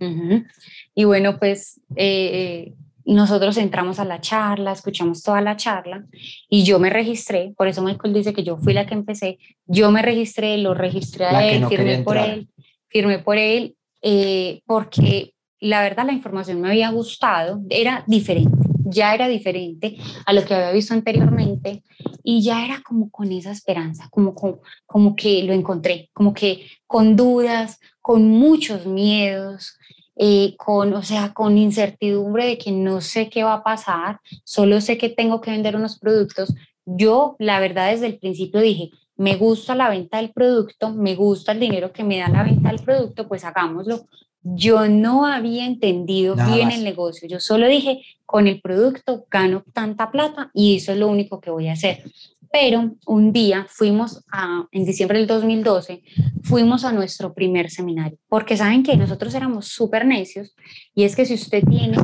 Y 0.95 1.05
bueno, 1.05 1.39
pues 1.39 1.81
eh, 1.95 2.73
nosotros 3.05 3.57
entramos 3.57 3.99
a 3.99 4.05
la 4.05 4.21
charla, 4.21 4.71
escuchamos 4.71 5.23
toda 5.23 5.41
la 5.41 5.57
charla 5.57 6.05
y 6.49 6.63
yo 6.63 6.79
me 6.79 6.89
registré, 6.89 7.53
por 7.57 7.67
eso 7.67 7.81
Michael 7.81 8.13
dice 8.13 8.33
que 8.33 8.43
yo 8.43 8.57
fui 8.57 8.73
la 8.73 8.85
que 8.85 8.93
empecé, 8.93 9.39
yo 9.65 9.91
me 9.91 10.01
registré, 10.01 10.57
lo 10.57 10.73
registré 10.73 11.25
a 11.25 11.45
él, 11.45 11.61
no 11.61 11.69
firmé 11.69 11.99
por 12.03 12.17
él, 12.17 12.49
firmé 12.87 13.19
por 13.19 13.37
él, 13.37 13.75
eh, 14.01 14.61
porque 14.65 15.33
la 15.59 15.81
verdad 15.81 16.05
la 16.05 16.13
información 16.13 16.61
me 16.61 16.69
había 16.69 16.89
gustado, 16.91 17.61
era 17.69 18.03
diferente, 18.05 18.69
ya 18.93 19.13
era 19.13 19.27
diferente 19.27 19.97
a 20.25 20.33
lo 20.33 20.45
que 20.45 20.53
había 20.53 20.71
visto 20.71 20.93
anteriormente 20.93 21.83
y 22.23 22.41
ya 22.43 22.65
era 22.65 22.81
como 22.81 23.09
con 23.09 23.31
esa 23.31 23.51
esperanza, 23.51 24.07
como, 24.11 24.33
como, 24.33 24.61
como 24.85 25.15
que 25.15 25.43
lo 25.43 25.53
encontré, 25.53 26.09
como 26.13 26.33
que 26.33 26.65
con 26.87 27.15
dudas, 27.15 27.79
con 28.01 28.27
muchos 28.27 28.85
miedos, 28.85 29.77
eh, 30.15 30.55
con, 30.57 30.93
o 30.93 31.01
sea, 31.03 31.33
con 31.33 31.57
incertidumbre 31.57 32.45
de 32.45 32.57
que 32.57 32.71
no 32.71 33.01
sé 33.01 33.29
qué 33.29 33.43
va 33.43 33.55
a 33.55 33.63
pasar, 33.63 34.19
solo 34.43 34.79
sé 34.79 34.97
que 34.97 35.09
tengo 35.09 35.41
que 35.41 35.51
vender 35.51 35.75
unos 35.75 35.99
productos. 35.99 36.53
Yo, 36.85 37.35
la 37.39 37.59
verdad, 37.59 37.91
desde 37.91 38.07
el 38.07 38.19
principio 38.19 38.61
dije, 38.61 38.91
me 39.15 39.35
gusta 39.35 39.75
la 39.75 39.89
venta 39.89 40.17
del 40.17 40.31
producto, 40.31 40.91
me 40.91 41.15
gusta 41.15 41.51
el 41.51 41.59
dinero 41.59 41.91
que 41.91 42.03
me 42.03 42.19
da 42.19 42.29
la 42.29 42.43
venta 42.43 42.69
del 42.69 42.81
producto, 42.81 43.27
pues 43.27 43.43
hagámoslo. 43.43 44.07
Yo 44.41 44.89
no 44.89 45.25
había 45.25 45.65
entendido 45.65 46.35
Nada 46.35 46.53
bien 46.53 46.67
más. 46.67 46.77
el 46.77 46.83
negocio, 46.83 47.27
yo 47.29 47.39
solo 47.39 47.67
dije, 47.67 48.01
con 48.25 48.47
el 48.47 48.59
producto 48.61 49.25
gano 49.29 49.63
tanta 49.73 50.11
plata 50.11 50.51
y 50.53 50.75
eso 50.75 50.91
es 50.91 50.97
lo 50.97 51.07
único 51.07 51.39
que 51.39 51.51
voy 51.51 51.69
a 51.69 51.73
hacer. 51.73 52.03
Pero 52.51 52.95
un 53.07 53.31
día 53.31 53.65
fuimos 53.69 54.23
a, 54.31 54.67
en 54.71 54.85
diciembre 54.85 55.17
del 55.17 55.27
2012, 55.27 56.03
fuimos 56.43 56.83
a 56.83 56.91
nuestro 56.91 57.33
primer 57.33 57.69
seminario, 57.69 58.17
porque 58.27 58.57
saben 58.57 58.83
que 58.83 58.97
nosotros 58.97 59.33
éramos 59.33 59.67
súper 59.67 60.05
necios 60.05 60.53
y 60.93 61.03
es 61.03 61.15
que 61.15 61.25
si 61.25 61.35
usted 61.35 61.63
tiene 61.63 61.97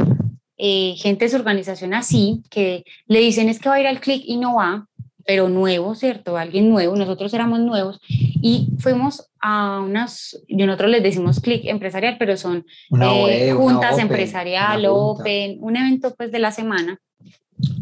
eh, 0.57 0.95
gente 0.97 1.25
de 1.25 1.29
su 1.29 1.37
organización 1.37 1.93
así, 1.93 2.41
que 2.49 2.83
le 3.07 3.19
dicen 3.19 3.47
es 3.47 3.59
que 3.59 3.69
va 3.69 3.75
a 3.75 3.79
ir 3.79 3.87
al 3.87 3.99
clic 3.99 4.23
y 4.25 4.37
no 4.37 4.55
va, 4.55 4.88
pero 5.29 5.47
nuevo, 5.47 5.93
¿cierto? 5.93 6.37
Alguien 6.37 6.71
nuevo, 6.71 6.95
nosotros 6.95 7.31
éramos 7.35 7.59
nuevos 7.59 7.99
y 8.07 8.69
fuimos 8.79 9.29
a 9.39 9.79
unas, 9.79 10.43
y 10.47 10.55
nosotros 10.55 10.89
les 10.89 11.03
decimos 11.03 11.39
clic 11.39 11.65
empresarial, 11.65 12.15
pero 12.17 12.35
son 12.35 12.65
eh, 12.99 13.53
una 13.53 13.53
juntas 13.53 13.93
open, 13.93 14.07
empresarial, 14.07 14.87
open, 14.87 15.59
un 15.61 15.77
evento 15.77 16.15
pues 16.15 16.31
de 16.31 16.39
la 16.39 16.51
semana 16.51 16.99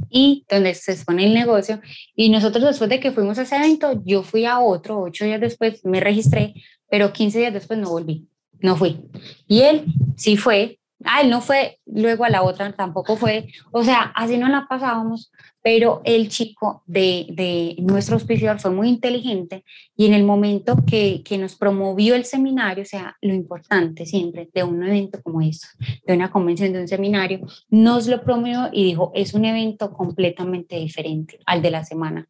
y 0.10 0.44
donde 0.52 0.74
se 0.74 0.92
expone 0.92 1.26
el 1.26 1.34
negocio. 1.34 1.80
Y 2.18 2.28
nosotros 2.32 2.66
después 2.66 2.90
de 2.90 3.00
que 3.00 3.14
fuimos 3.14 3.40
a 3.40 3.44
ese 3.44 3.56
evento, 3.56 4.02
yo 4.04 4.24
fui 4.24 4.44
a 4.44 4.60
otro, 4.60 5.00
ocho 5.00 5.24
días 5.24 5.40
después 5.40 5.86
me 5.86 6.02
registré, 6.02 6.54
pero 6.90 7.14
15 7.14 7.40
días 7.40 7.54
después 7.54 7.80
no 7.80 7.92
volví, 7.92 8.28
no 8.60 8.76
fui. 8.76 9.00
Y 9.48 9.62
él 9.62 9.86
sí 10.18 10.36
fue, 10.36 10.80
Ah, 11.04 11.22
él 11.22 11.30
no 11.30 11.42
fue, 11.42 11.80
luego 11.86 12.24
a 12.24 12.30
la 12.30 12.42
otra 12.42 12.72
tampoco 12.74 13.18
fue, 13.18 13.48
o 13.72 13.84
sea, 13.84 14.12
así 14.16 14.38
no 14.38 14.50
la 14.50 14.68
pasábamos, 14.68 15.32
pero 15.62 16.02
el 16.06 16.28
chico 16.30 16.82
de, 16.88 17.28
de 17.30 17.76
nuestro 17.80 18.16
auspiciador 18.16 18.60
fue 18.60 18.72
muy 18.72 18.90
inteligente 18.90 19.64
y 19.96 20.08
en 20.08 20.16
el 20.16 20.24
momento 20.24 20.78
que, 20.88 21.22
que, 21.24 21.38
nos 21.38 21.56
promovió 21.56 22.16
el 22.16 22.26
seminario, 22.26 22.82
o 22.82 22.88
sea, 22.88 23.16
lo 23.22 23.36
importante 23.36 24.08
siempre 24.08 24.50
de 24.52 24.64
un 24.64 24.82
evento 24.82 25.22
como 25.22 25.42
esto, 25.42 25.68
de 26.06 26.14
una 26.14 26.32
convención, 26.32 26.74
de 26.74 26.82
un 26.82 26.88
seminario, 26.88 27.42
nos 27.70 28.08
lo 28.08 28.24
promovió 28.24 28.70
y 28.72 28.86
dijo, 28.86 29.12
es 29.14 29.36
un 29.36 29.46
evento 29.46 29.94
completamente 29.94 30.78
diferente 30.78 31.40
al 31.46 31.62
de 31.62 31.72
la 31.72 31.86
semana 31.86 32.28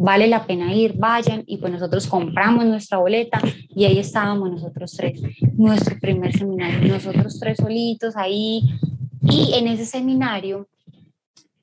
vale 0.00 0.28
la 0.28 0.46
pena 0.46 0.74
ir, 0.74 0.94
vayan, 0.96 1.44
y 1.46 1.58
pues 1.58 1.72
nosotros 1.72 2.06
compramos 2.06 2.64
nuestra 2.64 2.98
boleta 2.98 3.38
y 3.68 3.84
ahí 3.84 3.98
estábamos 3.98 4.50
nosotros 4.50 4.94
tres, 4.96 5.20
nuestro 5.56 5.98
primer 5.98 6.32
seminario, 6.36 6.88
nosotros 6.88 7.38
tres 7.38 7.58
solitos 7.58 8.16
ahí, 8.16 8.62
y 9.22 9.52
en 9.54 9.68
ese 9.68 9.84
seminario, 9.84 10.68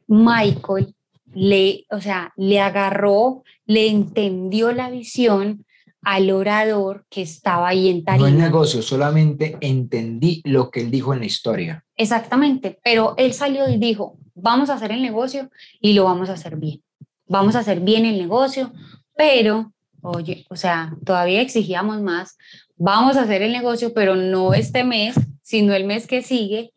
Michael 0.08 0.94
le, 1.34 1.86
o 1.90 2.00
sea, 2.00 2.32
le 2.38 2.60
agarró, 2.60 3.44
le 3.66 3.90
entendió 3.90 4.72
la 4.72 4.92
visión 4.92 5.66
al 6.04 6.30
orador 6.30 7.06
que 7.10 7.24
estaba 7.24 7.68
ahí 7.68 7.90
en 7.90 8.06
tarima. 8.06 8.30
No 8.30 8.36
el 8.36 8.40
negocio, 8.40 8.84
solamente 8.84 9.58
entendí 9.62 10.42
lo 10.46 10.70
que 10.70 10.82
él 10.82 10.92
dijo 10.92 11.12
en 11.12 11.20
la 11.20 11.26
historia. 11.26 11.84
Exactamente, 11.96 12.80
pero 12.84 13.16
él 13.18 13.34
salió 13.34 13.68
y 13.68 13.78
dijo, 13.78 14.20
vamos 14.36 14.70
a 14.70 14.76
hacer 14.76 14.92
el 14.92 15.02
negocio 15.02 15.50
y 15.82 15.94
lo 15.94 16.04
vamos 16.04 16.30
a 16.30 16.34
hacer 16.34 16.56
bien 16.56 16.82
vamos 17.28 17.56
a 17.56 17.60
hacer 17.60 17.80
bien 17.80 18.06
el 18.06 18.18
negocio, 18.18 18.72
pero, 19.16 19.74
oye, 20.02 20.46
o 20.50 20.56
sea, 20.56 20.96
todavía 21.06 21.42
exigíamos 21.42 22.02
más, 22.02 22.38
vamos 22.76 23.18
a 23.18 23.24
hacer 23.24 23.42
el 23.42 23.52
negocio, 23.52 23.94
pero 23.94 24.16
no 24.16 24.54
este 24.54 24.84
mes, 24.84 25.16
sino 25.42 25.74
el 25.74 25.86
mes 25.86 26.08
que 26.08 26.22
sigue. 26.22 26.72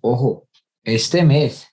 Ojo, 0.00 0.46
este 0.84 1.24
mes, 1.24 1.68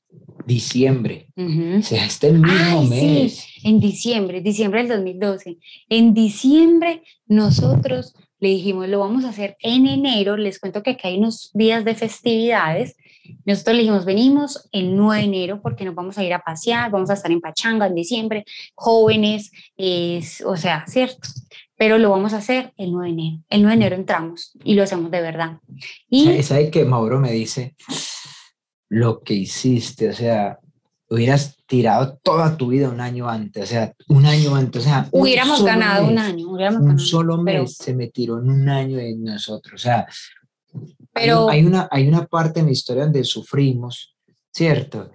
diciembre, 0.45 1.27
o 1.35 1.81
sea, 1.81 2.05
este 2.05 2.31
mismo 2.31 2.83
mes. 2.83 3.35
Sí, 3.35 3.67
en 3.67 3.79
diciembre, 3.79 4.41
diciembre 4.41 4.81
del 4.81 4.97
2012. 4.97 5.57
En 5.89 6.13
diciembre 6.13 7.03
nosotros 7.27 8.13
le 8.39 8.49
dijimos, 8.49 8.89
lo 8.89 8.99
vamos 8.99 9.23
a 9.23 9.29
hacer 9.29 9.55
en 9.61 9.87
enero, 9.87 10.35
les 10.35 10.59
cuento 10.59 10.83
que 10.83 10.91
aquí 10.91 11.07
hay 11.07 11.17
unos 11.17 11.51
días 11.53 11.85
de 11.85 11.95
festividades, 11.95 12.97
nosotros 13.45 13.75
le 13.75 13.81
dijimos, 13.81 14.05
venimos 14.05 14.69
el 14.71 14.95
9 14.95 15.21
de 15.21 15.27
enero 15.27 15.61
porque 15.61 15.85
nos 15.85 15.95
vamos 15.95 16.17
a 16.17 16.23
ir 16.23 16.33
a 16.33 16.39
pasear, 16.39 16.91
vamos 16.91 17.09
a 17.09 17.13
estar 17.13 17.31
en 17.31 17.41
Pachanga 17.41 17.87
en 17.87 17.95
diciembre, 17.95 18.45
jóvenes, 18.75 19.51
es, 19.77 20.41
o 20.41 20.55
sea, 20.57 20.85
¿cierto? 20.87 21.27
Pero 21.75 21.97
lo 21.97 22.09
vamos 22.09 22.33
a 22.33 22.37
hacer 22.37 22.73
el 22.77 22.91
9 22.91 23.07
de 23.07 23.13
enero. 23.13 23.43
El 23.49 23.61
9 23.63 23.77
de 23.77 23.81
enero 23.81 23.95
entramos 23.95 24.51
y 24.63 24.75
lo 24.75 24.83
hacemos 24.83 25.11
de 25.11 25.21
verdad. 25.21 25.57
Y 26.09 26.41
¿Sabe 26.43 26.69
que 26.69 26.85
Mauro 26.85 27.19
me 27.19 27.31
dice? 27.31 27.75
Lo 28.89 29.21
que 29.21 29.33
hiciste, 29.33 30.09
o 30.09 30.13
sea, 30.13 30.59
hubieras 31.13 31.57
tirado 31.67 32.19
toda 32.23 32.57
tu 32.57 32.67
vida 32.67 32.89
un 32.89 33.01
año 33.01 33.29
antes, 33.29 33.63
o 33.63 33.67
sea, 33.67 33.93
un 34.07 34.25
año 34.25 34.55
antes, 34.55 34.81
o 34.81 34.85
sea, 34.85 35.07
hubiéramos 35.11 35.63
ganado 35.63 36.07
un 36.07 36.17
año, 36.17 36.49
un 36.49 36.99
solo 36.99 37.37
mes 37.37 37.77
se 37.77 37.93
me 37.93 38.07
tiró 38.07 38.39
en 38.39 38.49
un 38.49 38.69
año 38.69 38.97
de 38.97 39.15
nosotros, 39.15 39.81
o 39.81 39.83
sea, 39.83 40.07
pero 41.13 41.49
hay, 41.49 41.63
una, 41.65 41.87
hay 41.91 42.07
una 42.07 42.25
parte 42.25 42.59
en 42.59 42.67
la 42.67 42.71
historia 42.71 43.03
donde 43.03 43.23
sufrimos, 43.23 44.15
¿cierto? 44.51 45.11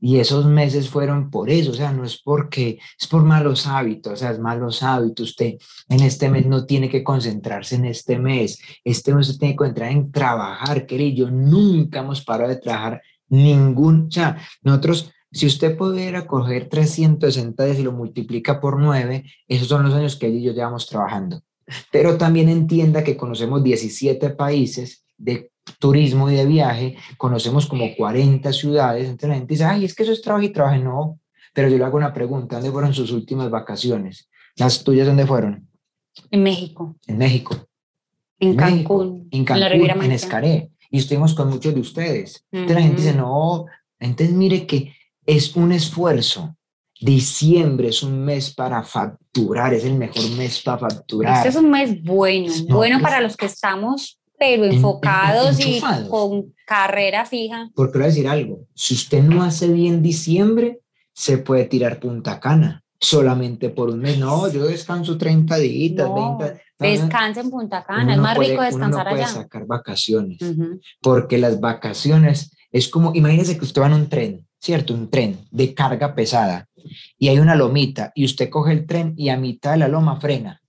Y 0.00 0.18
esos 0.18 0.46
meses 0.46 0.88
fueron 0.88 1.30
por 1.30 1.48
eso, 1.48 1.70
o 1.70 1.74
sea, 1.74 1.92
no 1.92 2.04
es 2.04 2.20
porque, 2.20 2.78
es 3.00 3.06
por 3.06 3.22
malos 3.22 3.66
hábitos, 3.66 4.14
o 4.14 4.16
sea, 4.16 4.32
es 4.32 4.38
malos 4.40 4.82
hábitos. 4.82 5.30
Usted 5.30 5.54
en 5.88 6.00
este 6.00 6.28
mes 6.28 6.46
no 6.46 6.66
tiene 6.66 6.88
que 6.88 7.04
concentrarse 7.04 7.76
en 7.76 7.84
este 7.84 8.18
mes, 8.18 8.58
este 8.82 9.14
mes 9.14 9.28
se 9.28 9.38
tiene 9.38 9.54
que 9.54 9.58
concentrar 9.58 9.92
en 9.92 10.10
trabajar, 10.10 10.86
querido. 10.86 11.30
Nunca 11.30 12.00
hemos 12.00 12.24
parado 12.24 12.48
de 12.48 12.56
trabajar 12.56 13.02
ningún, 13.28 14.08
o 14.08 14.10
sea, 14.10 14.38
nosotros, 14.62 15.12
si 15.30 15.46
usted 15.46 15.76
pudiera 15.76 16.26
coger 16.26 16.68
360 16.68 17.64
días 17.64 17.78
y 17.78 17.82
lo 17.82 17.92
multiplica 17.92 18.60
por 18.60 18.80
9, 18.80 19.24
esos 19.46 19.68
son 19.68 19.84
los 19.84 19.94
años 19.94 20.16
que 20.16 20.26
él 20.26 20.36
y 20.36 20.42
yo 20.42 20.52
llevamos 20.52 20.88
trabajando. 20.88 21.42
Pero 21.90 22.18
también 22.18 22.48
entienda 22.48 23.04
que 23.04 23.16
conocemos 23.16 23.62
17 23.62 24.30
países 24.30 25.01
de 25.22 25.50
turismo 25.78 26.28
y 26.30 26.34
de 26.34 26.46
viaje, 26.46 26.96
conocemos 27.16 27.66
como 27.66 27.94
40 27.96 28.52
ciudades, 28.52 29.04
entonces 29.04 29.28
la 29.28 29.34
gente 29.36 29.54
dice, 29.54 29.64
ay, 29.64 29.84
es 29.84 29.94
que 29.94 30.02
eso 30.02 30.12
es 30.12 30.20
trabajo 30.20 30.44
y 30.44 30.50
trabajo, 30.50 30.82
no, 30.82 31.20
pero 31.54 31.68
yo 31.68 31.78
le 31.78 31.84
hago 31.84 31.96
una 31.96 32.12
pregunta, 32.12 32.56
¿dónde 32.56 32.72
fueron 32.72 32.92
sus 32.92 33.12
últimas 33.12 33.50
vacaciones? 33.50 34.28
¿Las 34.56 34.82
tuyas 34.82 35.06
dónde 35.06 35.26
fueron? 35.26 35.68
En 36.30 36.42
México. 36.42 36.96
En 37.06 37.18
México. 37.18 37.68
En 38.38 38.56
Cancún. 38.56 39.28
en 39.30 39.44
Cancún, 39.44 40.02
en, 40.02 40.12
Escaré. 40.12 40.70
Y 40.90 40.98
estuvimos 40.98 41.34
con 41.34 41.48
muchos 41.48 41.74
de 41.74 41.80
ustedes. 41.80 42.44
Entonces 42.50 42.76
la 42.76 42.82
gente 42.82 43.02
dice, 43.02 43.14
no, 43.14 43.66
entonces 43.98 44.34
mire 44.34 44.66
que 44.66 44.94
es 45.24 45.54
un 45.56 45.72
esfuerzo. 45.72 46.56
Diciembre 47.00 47.88
es 47.88 48.02
un 48.02 48.24
mes 48.24 48.52
para 48.54 48.82
facturar, 48.82 49.74
es 49.74 49.84
el 49.84 49.94
mejor 49.94 50.28
mes 50.36 50.60
para 50.60 50.78
facturar. 50.78 51.36
Este 51.36 51.48
es 51.48 51.56
un 51.56 51.70
mes 51.70 52.02
bueno, 52.02 52.52
bueno 52.68 53.00
para 53.00 53.20
los 53.20 53.36
que 53.36 53.46
estamos 53.46 54.21
pero 54.38 54.64
enfocados 54.64 55.58
y 55.60 55.80
con 56.08 56.54
carrera 56.66 57.24
fija. 57.24 57.70
Porque 57.74 57.98
voy 57.98 58.04
a 58.04 58.08
decir 58.08 58.28
algo, 58.28 58.66
si 58.74 58.94
usted 58.94 59.22
no 59.22 59.42
hace 59.42 59.68
bien 59.68 60.02
diciembre, 60.02 60.80
se 61.12 61.38
puede 61.38 61.64
tirar 61.66 62.00
punta 62.00 62.40
cana 62.40 62.82
solamente 63.02 63.68
por 63.68 63.90
un 63.90 63.98
mes. 63.98 64.18
No, 64.18 64.50
yo 64.50 64.64
descanso 64.64 65.18
30 65.18 65.56
días, 65.56 66.08
no, 66.08 66.38
20. 66.38 66.62
descansa 66.78 67.40
en 67.40 67.50
Punta 67.50 67.84
Cana, 67.84 68.14
es 68.14 68.18
más 68.20 68.38
rico 68.38 68.62
descansar 68.62 69.06
uno 69.06 69.10
no 69.10 69.10
puede 69.10 69.26
sacar 69.26 69.66
vacaciones, 69.66 70.38
porque 71.00 71.38
las 71.38 71.60
vacaciones 71.60 72.56
es 72.70 72.88
como, 72.88 73.12
imagínese 73.14 73.58
que 73.58 73.64
usted 73.64 73.82
va 73.82 73.86
en 73.86 73.94
un 73.94 74.08
tren, 74.08 74.46
¿cierto? 74.58 74.94
Un 74.94 75.10
tren 75.10 75.40
de 75.50 75.74
carga 75.74 76.14
pesada 76.14 76.68
y 77.18 77.28
hay 77.28 77.38
una 77.38 77.56
lomita 77.56 78.12
y 78.14 78.24
usted 78.24 78.48
coge 78.48 78.72
el 78.72 78.86
tren 78.86 79.14
y 79.16 79.28
a 79.28 79.36
mitad 79.36 79.72
de 79.72 79.78
la 79.78 79.88
loma 79.88 80.20
frena. 80.20 80.60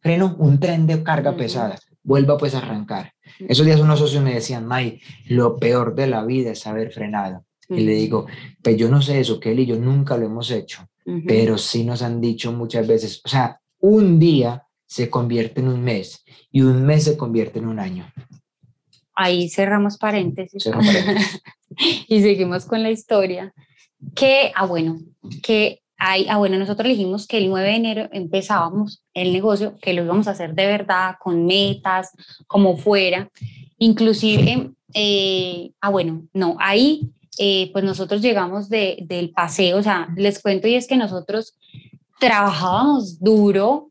Freno, 0.00 0.36
un 0.38 0.60
tren 0.60 0.86
de 0.86 1.02
carga 1.02 1.36
pesada 1.36 1.76
vuelva 2.08 2.38
pues 2.38 2.54
a 2.54 2.58
arrancar. 2.58 3.12
Esos 3.38 3.66
días 3.66 3.80
unos 3.80 3.98
socios 3.98 4.24
me 4.24 4.32
decían, 4.32 4.66
May, 4.66 4.98
lo 5.26 5.58
peor 5.58 5.94
de 5.94 6.06
la 6.06 6.24
vida 6.24 6.52
es 6.52 6.66
haber 6.66 6.90
frenado. 6.90 7.44
Y 7.68 7.80
le 7.80 7.92
digo, 7.92 8.26
pues 8.62 8.78
yo 8.78 8.88
no 8.88 9.02
sé 9.02 9.20
eso, 9.20 9.38
que 9.38 9.52
él 9.52 9.60
y 9.60 9.66
yo 9.66 9.76
nunca 9.76 10.16
lo 10.16 10.24
hemos 10.24 10.50
hecho, 10.50 10.88
pero 11.26 11.58
sí 11.58 11.84
nos 11.84 12.00
han 12.00 12.18
dicho 12.18 12.50
muchas 12.50 12.86
veces, 12.86 13.20
o 13.26 13.28
sea, 13.28 13.60
un 13.78 14.18
día 14.18 14.62
se 14.86 15.10
convierte 15.10 15.60
en 15.60 15.68
un 15.68 15.84
mes 15.84 16.24
y 16.50 16.62
un 16.62 16.86
mes 16.86 17.04
se 17.04 17.18
convierte 17.18 17.58
en 17.58 17.66
un 17.66 17.78
año. 17.78 18.10
Ahí 19.14 19.50
cerramos 19.50 19.98
paréntesis. 19.98 20.64
paréntesis. 20.64 21.42
y 22.08 22.22
seguimos 22.22 22.64
con 22.64 22.82
la 22.82 22.90
historia. 22.90 23.52
Que, 24.14 24.50
ah, 24.54 24.64
bueno, 24.64 24.98
que 25.42 25.82
ah, 25.98 26.38
bueno, 26.38 26.58
nosotros 26.58 26.88
dijimos 26.88 27.26
que 27.26 27.38
el 27.38 27.48
9 27.48 27.68
de 27.68 27.74
enero 27.76 28.08
empezábamos 28.12 29.02
el 29.14 29.32
negocio, 29.32 29.76
que 29.80 29.92
lo 29.92 30.04
íbamos 30.04 30.28
a 30.28 30.32
hacer 30.32 30.54
de 30.54 30.66
verdad, 30.66 31.16
con 31.20 31.46
metas, 31.46 32.12
como 32.46 32.76
fuera. 32.76 33.30
Inclusive, 33.78 34.70
eh, 34.94 35.72
ah, 35.80 35.90
bueno, 35.90 36.22
no, 36.32 36.56
ahí 36.60 37.10
eh, 37.38 37.70
pues 37.72 37.84
nosotros 37.84 38.20
llegamos 38.20 38.68
de, 38.68 38.98
del 39.06 39.30
paseo, 39.30 39.78
o 39.78 39.82
sea, 39.82 40.08
les 40.16 40.42
cuento 40.42 40.66
y 40.66 40.74
es 40.74 40.88
que 40.88 40.96
nosotros 40.96 41.54
trabajábamos 42.18 43.20
duro 43.20 43.90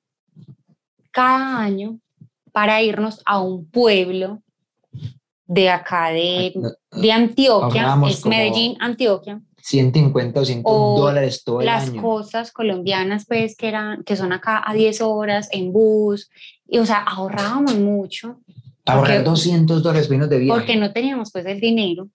cada 1.11 1.59
año 1.59 1.99
para 2.51 2.81
irnos 2.81 3.21
a 3.25 3.39
un 3.39 3.65
pueblo 3.69 4.41
de 5.45 5.69
acá 5.69 6.09
de, 6.09 6.53
de 6.91 7.11
Antioquia, 7.11 7.97
es 8.09 8.25
Medellín, 8.25 8.75
Antioquia, 8.81 9.41
150 9.67 10.39
o 10.39 10.45
100 10.45 10.63
dólares 10.63 11.43
todo 11.43 11.59
el 11.61 11.67
año. 11.67 11.91
Las 11.93 12.01
cosas 12.01 12.51
colombianas, 12.53 13.25
pues, 13.27 13.57
que, 13.57 13.67
eran, 13.67 14.01
que 14.03 14.15
son 14.15 14.31
acá 14.31 14.63
a 14.65 14.73
10 14.73 15.01
horas 15.01 15.49
en 15.51 15.73
bus, 15.73 16.29
y, 16.69 16.77
o 16.77 16.85
sea, 16.85 16.99
ahorrábamos 16.99 17.77
mucho. 17.77 18.39
Ahorrar 18.85 19.25
200 19.25 19.83
dólares 19.83 20.09
menos 20.09 20.29
de 20.29 20.39
viaje. 20.39 20.57
Porque 20.57 20.77
no 20.77 20.93
teníamos, 20.93 21.33
pues, 21.33 21.45
el 21.45 21.59
dinero. 21.59 22.07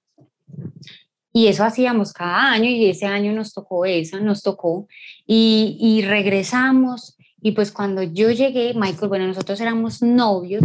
Y 1.30 1.48
eso 1.48 1.62
hacíamos 1.64 2.14
cada 2.14 2.52
año, 2.52 2.70
y 2.70 2.86
ese 2.86 3.04
año 3.04 3.32
nos 3.32 3.52
tocó 3.52 3.84
esa, 3.84 4.18
nos 4.18 4.42
tocó, 4.42 4.88
y, 5.26 5.76
y 5.78 6.02
regresamos, 6.02 7.18
y 7.42 7.52
pues 7.52 7.70
cuando 7.70 8.02
yo 8.02 8.30
llegué, 8.30 8.72
Michael, 8.72 9.08
bueno, 9.08 9.26
nosotros 9.26 9.60
éramos 9.60 10.00
novios, 10.00 10.62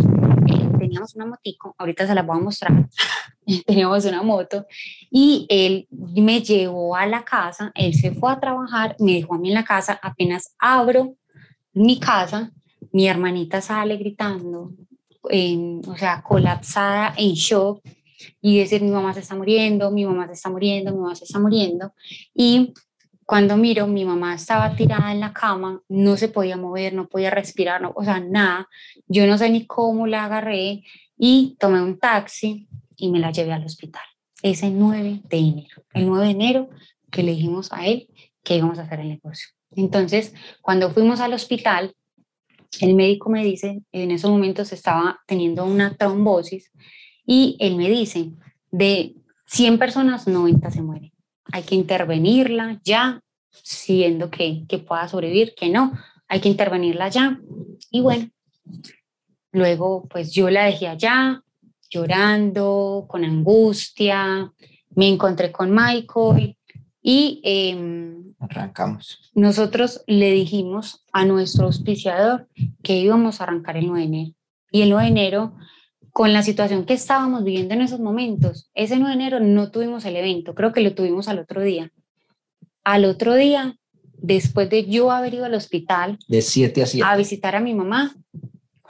teníamos 0.79 1.15
una 1.15 1.25
motico, 1.25 1.75
ahorita 1.77 2.07
se 2.07 2.15
la 2.15 2.21
voy 2.21 2.37
a 2.37 2.41
mostrar, 2.41 2.87
teníamos 3.65 4.05
una 4.05 4.21
moto 4.23 4.65
y 5.09 5.45
él 5.49 5.87
me 5.91 6.41
llevó 6.41 6.95
a 6.95 7.05
la 7.05 7.23
casa, 7.23 7.71
él 7.75 7.93
se 7.93 8.11
fue 8.11 8.31
a 8.31 8.39
trabajar, 8.39 8.95
me 8.99 9.13
dejó 9.13 9.35
a 9.35 9.39
mí 9.39 9.49
en 9.49 9.55
la 9.55 9.63
casa, 9.63 9.99
apenas 10.01 10.55
abro 10.59 11.15
mi 11.73 11.99
casa, 11.99 12.51
mi 12.91 13.07
hermanita 13.07 13.61
sale 13.61 13.97
gritando, 13.97 14.73
o 15.21 15.97
sea, 15.97 16.23
colapsada, 16.23 17.13
en 17.17 17.33
shock, 17.33 17.81
y 18.41 18.57
decir, 18.57 18.81
mi 18.81 18.89
mamá 18.89 19.13
se 19.13 19.19
está 19.19 19.35
muriendo, 19.35 19.91
mi 19.91 20.05
mamá 20.05 20.25
se 20.27 20.33
está 20.33 20.49
muriendo, 20.49 20.91
mi 20.91 20.97
mamá 20.99 21.15
se 21.15 21.25
está 21.25 21.39
muriendo, 21.39 21.93
y 22.33 22.73
cuando 23.25 23.57
miro, 23.57 23.87
mi 23.87 24.05
mamá 24.05 24.33
estaba 24.33 24.73
tirada 24.75 25.11
en 25.11 25.19
la 25.19 25.33
cama, 25.33 25.81
no 25.89 26.17
se 26.17 26.29
podía 26.29 26.55
mover, 26.57 26.93
no 26.93 27.07
podía 27.07 27.29
respirar, 27.29 27.81
no, 27.81 27.91
o 27.93 28.03
sea, 28.03 28.21
nada. 28.21 28.69
Yo 29.05 29.27
no 29.27 29.37
sé 29.37 29.49
ni 29.49 29.65
cómo 29.65 30.07
la 30.07 30.23
agarré 30.23 30.83
y 31.17 31.57
tomé 31.59 31.81
un 31.81 31.99
taxi 31.99 32.69
y 32.97 33.09
me 33.09 33.19
la 33.19 33.31
llevé 33.31 33.53
al 33.53 33.65
hospital. 33.65 34.03
Ese 34.41 34.69
9 34.69 35.21
de 35.29 35.37
enero, 35.37 35.83
el 35.93 36.07
9 36.07 36.25
de 36.25 36.31
enero 36.31 36.69
que 37.11 37.23
le 37.23 37.31
dijimos 37.31 37.71
a 37.71 37.87
él 37.87 38.09
que 38.43 38.57
íbamos 38.57 38.79
a 38.79 38.83
hacer 38.83 38.99
el 38.99 39.09
negocio. 39.09 39.49
Entonces, 39.71 40.33
cuando 40.61 40.91
fuimos 40.91 41.19
al 41.19 41.33
hospital, 41.33 41.95
el 42.81 42.95
médico 42.95 43.29
me 43.29 43.43
dice, 43.43 43.81
en 43.91 44.11
esos 44.11 44.29
momentos 44.29 44.71
estaba 44.71 45.19
teniendo 45.25 45.65
una 45.65 45.95
trombosis 45.95 46.71
y 47.25 47.57
él 47.59 47.75
me 47.75 47.89
dice, 47.89 48.31
de 48.71 49.15
100 49.47 49.79
personas, 49.79 50.27
90 50.27 50.71
se 50.71 50.81
mueren. 50.81 51.11
Hay 51.51 51.63
que 51.63 51.75
intervenirla 51.75 52.79
ya, 52.83 53.21
siendo 53.51 54.29
que, 54.29 54.65
que 54.67 54.77
pueda 54.77 55.07
sobrevivir, 55.07 55.53
que 55.55 55.69
no, 55.69 55.93
hay 56.27 56.39
que 56.39 56.49
intervenirla 56.49 57.09
ya. 57.09 57.39
Y 57.91 58.01
bueno, 58.01 58.29
luego 59.51 60.07
pues 60.09 60.31
yo 60.33 60.49
la 60.49 60.65
dejé 60.65 60.87
allá, 60.87 61.41
llorando, 61.89 63.05
con 63.07 63.23
angustia, 63.23 64.51
me 64.95 65.07
encontré 65.07 65.51
con 65.51 65.71
Michael 65.71 66.57
y 67.01 67.39
em, 67.43 68.33
arrancamos. 68.39 69.31
Nosotros 69.33 70.03
le 70.07 70.31
dijimos 70.31 71.05
a 71.13 71.25
nuestro 71.25 71.65
auspiciador 71.65 72.47
que 72.83 72.97
íbamos 72.97 73.39
a 73.39 73.45
arrancar 73.45 73.77
el 73.77 73.87
9 73.87 73.99
de 73.99 74.05
enero. 74.05 74.35
Y 74.71 74.81
el 74.81 74.89
9 74.89 75.03
de 75.05 75.11
enero, 75.11 75.55
con 76.11 76.33
la 76.33 76.43
situación 76.43 76.85
que 76.85 76.93
estábamos 76.93 77.43
viviendo 77.43 77.73
en 77.73 77.81
esos 77.81 77.99
momentos, 77.99 78.69
ese 78.73 78.97
9 78.97 79.15
de 79.15 79.21
enero 79.21 79.39
no 79.39 79.71
tuvimos 79.71 80.03
el 80.05 80.15
evento, 80.15 80.55
creo 80.55 80.73
que 80.73 80.81
lo 80.81 80.93
tuvimos 80.93 81.27
al 81.27 81.39
otro 81.39 81.61
día. 81.61 81.91
Al 82.83 83.05
otro 83.05 83.35
día, 83.35 83.77
después 84.17 84.69
de 84.69 84.85
yo 84.85 85.11
haber 85.11 85.35
ido 85.35 85.45
al 85.45 85.53
hospital, 85.53 86.17
de 86.27 86.41
7 86.41 86.83
a 86.83 86.85
7, 86.85 87.07
a 87.07 87.15
visitar 87.15 87.55
a 87.55 87.59
mi 87.59 87.73
mamá, 87.73 88.15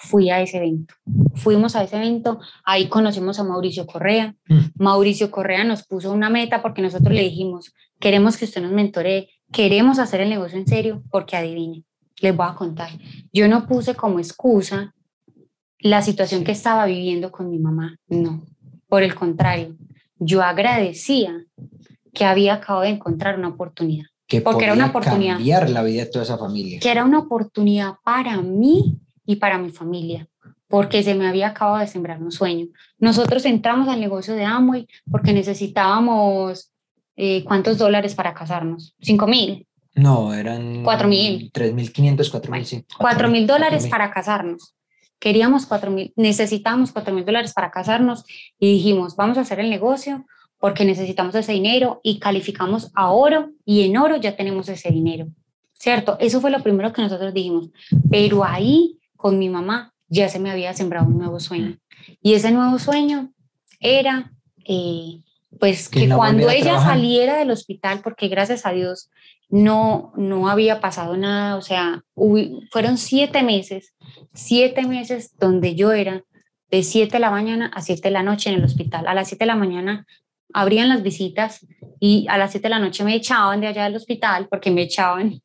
fui 0.08 0.30
a 0.30 0.41
ese 0.41 0.58
evento. 0.58 0.96
Fuimos 1.36 1.76
a 1.76 1.84
ese 1.84 1.98
evento, 1.98 2.39
ahí 2.63 2.88
conocimos 2.88 3.39
a 3.39 3.43
Mauricio 3.43 3.86
Correa. 3.86 4.36
Mm. 4.48 4.60
Mauricio 4.76 5.30
Correa 5.30 5.63
nos 5.63 5.86
puso 5.86 6.12
una 6.12 6.30
meta 6.30 6.62
porque 6.62 6.82
nosotros 6.82 7.13
le 7.13 7.22
dijimos, 7.22 7.74
queremos 8.00 8.38
que 8.38 8.46
usted 8.46 8.62
nos 8.62 8.72
mentoree, 8.72 9.30
queremos 9.52 10.00
hacer 10.00 10.22
el 10.22 10.30
negocio 10.30 10.58
en 10.58 10.67
serio, 10.67 11.04
porque 11.12 11.36
adivine, 11.36 11.84
les 12.20 12.36
voy 12.36 12.48
a 12.50 12.56
contar. 12.56 12.89
Yo 13.32 13.48
no 13.48 13.67
puse 13.67 13.96
como 13.96 14.20
excusa 14.20 14.93
la 15.80 16.02
situación 16.02 16.43
que 16.43 16.54
estaba 16.54 16.86
viviendo 16.86 17.32
con 17.32 17.50
mi 17.50 17.60
mamá, 17.60 17.98
no. 18.08 18.43
Por 18.88 19.04
el 19.04 19.13
contrario, 19.13 19.76
yo 20.17 20.41
agradecía 20.41 21.46
que 22.13 22.26
había 22.26 22.56
acabado 22.56 22.84
de 22.84 22.89
encontrar 22.89 23.38
una 23.38 23.50
oportunidad. 23.50 24.06
Que 24.28 24.41
porque 24.41 24.65
era 24.65 24.74
una 24.74 24.88
oportunidad. 24.88 25.36
Cambiar 25.36 25.70
la 25.70 25.84
vida 25.84 26.04
de 26.04 26.10
toda 26.10 26.24
esa 26.24 26.38
familia. 26.38 26.80
Que 26.80 26.91
era 26.91 27.06
una 27.06 27.20
oportunidad 27.20 27.96
para 28.04 28.41
mí 28.41 29.00
y 29.28 29.36
para 29.36 29.60
mi 29.60 29.70
familia, 29.70 30.28
porque 30.68 31.04
se 31.04 31.13
me 31.13 31.28
había 31.28 31.50
acabado 31.50 31.80
de 31.80 31.88
sembrar 31.88 32.24
un 32.24 32.32
sueño. 32.32 32.68
Nosotros 32.98 33.46
entramos 33.46 33.88
al 33.90 34.00
negocio 34.00 34.34
de 34.34 34.46
Amway 34.46 34.88
porque 35.12 35.34
necesitábamos, 35.34 36.72
eh, 37.18 37.44
¿cuántos 37.44 37.78
dólares 37.78 38.16
para 38.16 38.34
casarnos? 38.34 38.96
¿Cinco 39.02 39.28
mil? 39.28 39.68
No, 39.94 40.34
eran... 40.34 40.84
Cuatro 40.84 41.08
mil. 41.08 41.52
Tres 41.52 41.74
mil 41.74 41.92
quinientos, 41.92 42.30
cuatro 42.30 42.52
mil, 42.52 42.66
sí. 42.66 42.86
Cuatro 42.98 43.28
mil 43.28 43.46
dólares 43.46 43.88
para 43.88 44.10
casarnos. 44.12 44.74
Queríamos 45.20 45.66
cuatro 45.66 45.92
mil, 45.92 46.13
necesitábamos 46.16 46.92
cuatro 46.92 47.13
mil 47.13 47.26
dólares 47.26 47.54
para 47.54 47.70
casarnos 47.70 48.24
y 48.58 48.72
dijimos, 48.72 49.16
vamos 49.16 49.38
a 49.38 49.42
hacer 49.42 49.60
el 49.60 49.70
negocio 49.70 50.26
porque 50.58 50.86
necesitamos 50.86 51.36
ese 51.36 51.52
dinero 51.52 52.00
y 52.02 52.20
calificamos 52.20 52.92
a 52.96 53.12
oro 53.12 53.52
y 53.66 53.84
en 53.84 53.98
oro 53.98 54.16
ya 54.16 54.36
tenemos 54.38 54.70
ese 54.70 54.90
dinero. 54.90 55.28
¿Cierto? 55.74 56.18
Eso 56.20 56.42
fue 56.42 56.50
lo 56.50 56.63
primero 56.63 56.92
que 56.92 57.04
nosotros 57.04 57.34
dijimos. 57.34 57.70
Pero 58.10 58.44
ahí 58.44 58.98
con 59.17 59.38
mi 59.38 59.49
mamá 59.49 59.93
ya 60.08 60.30
se 60.30 60.39
me 60.39 60.51
había 60.51 60.73
sembrado 60.73 61.08
un 61.08 61.17
nuevo 61.17 61.39
sueño. 61.39 61.77
Y 62.21 62.34
ese 62.34 62.51
nuevo 62.51 62.80
sueño 62.80 63.34
era, 63.80 64.32
eh, 64.65 65.21
pues, 65.60 65.89
que 65.89 66.08
cuando 66.10 66.49
ella 66.49 66.80
saliera 66.80 67.38
del 67.38 67.51
hospital, 67.51 68.01
porque 68.01 68.27
gracias 68.27 68.65
a 68.65 68.71
Dios 68.71 69.10
no, 69.49 70.13
no 70.15 70.49
había 70.49 70.80
pasado 70.80 71.17
nada, 71.17 71.56
o 71.56 71.62
sea, 71.62 72.03
fueron 72.71 72.97
siete 72.97 73.43
meses, 73.43 73.95
siete 74.34 74.86
meses 74.86 75.34
donde 75.38 75.75
yo 75.75 75.91
era 75.91 76.23
de 76.69 76.84
siete 76.84 77.13
de 77.13 77.19
la 77.19 77.32
mañana 77.32 77.71
a 77.73 77.82
siete 77.82 78.10
de 78.10 78.12
la 78.12 78.23
noche 78.23 78.49
en 78.49 78.58
el 78.58 78.63
hospital. 78.63 79.08
A 79.08 79.13
las 79.13 79.30
siete 79.30 79.45
de 79.45 79.47
la 79.47 79.56
mañana 79.56 80.06
abrían 80.53 80.89
las 80.89 81.01
visitas 81.01 81.65
y 81.99 82.25
a 82.30 82.38
las 82.38 82.51
siete 82.51 82.67
de 82.67 82.75
la 82.75 82.80
noche 82.80 83.03
me 83.03 83.15
echaban 83.15 83.62
de 83.62 83.67
allá 83.67 83.86
del 83.86 83.95
hospital 83.95 84.47
porque 84.49 84.71
me 84.71 84.84
echaban, 84.84 85.41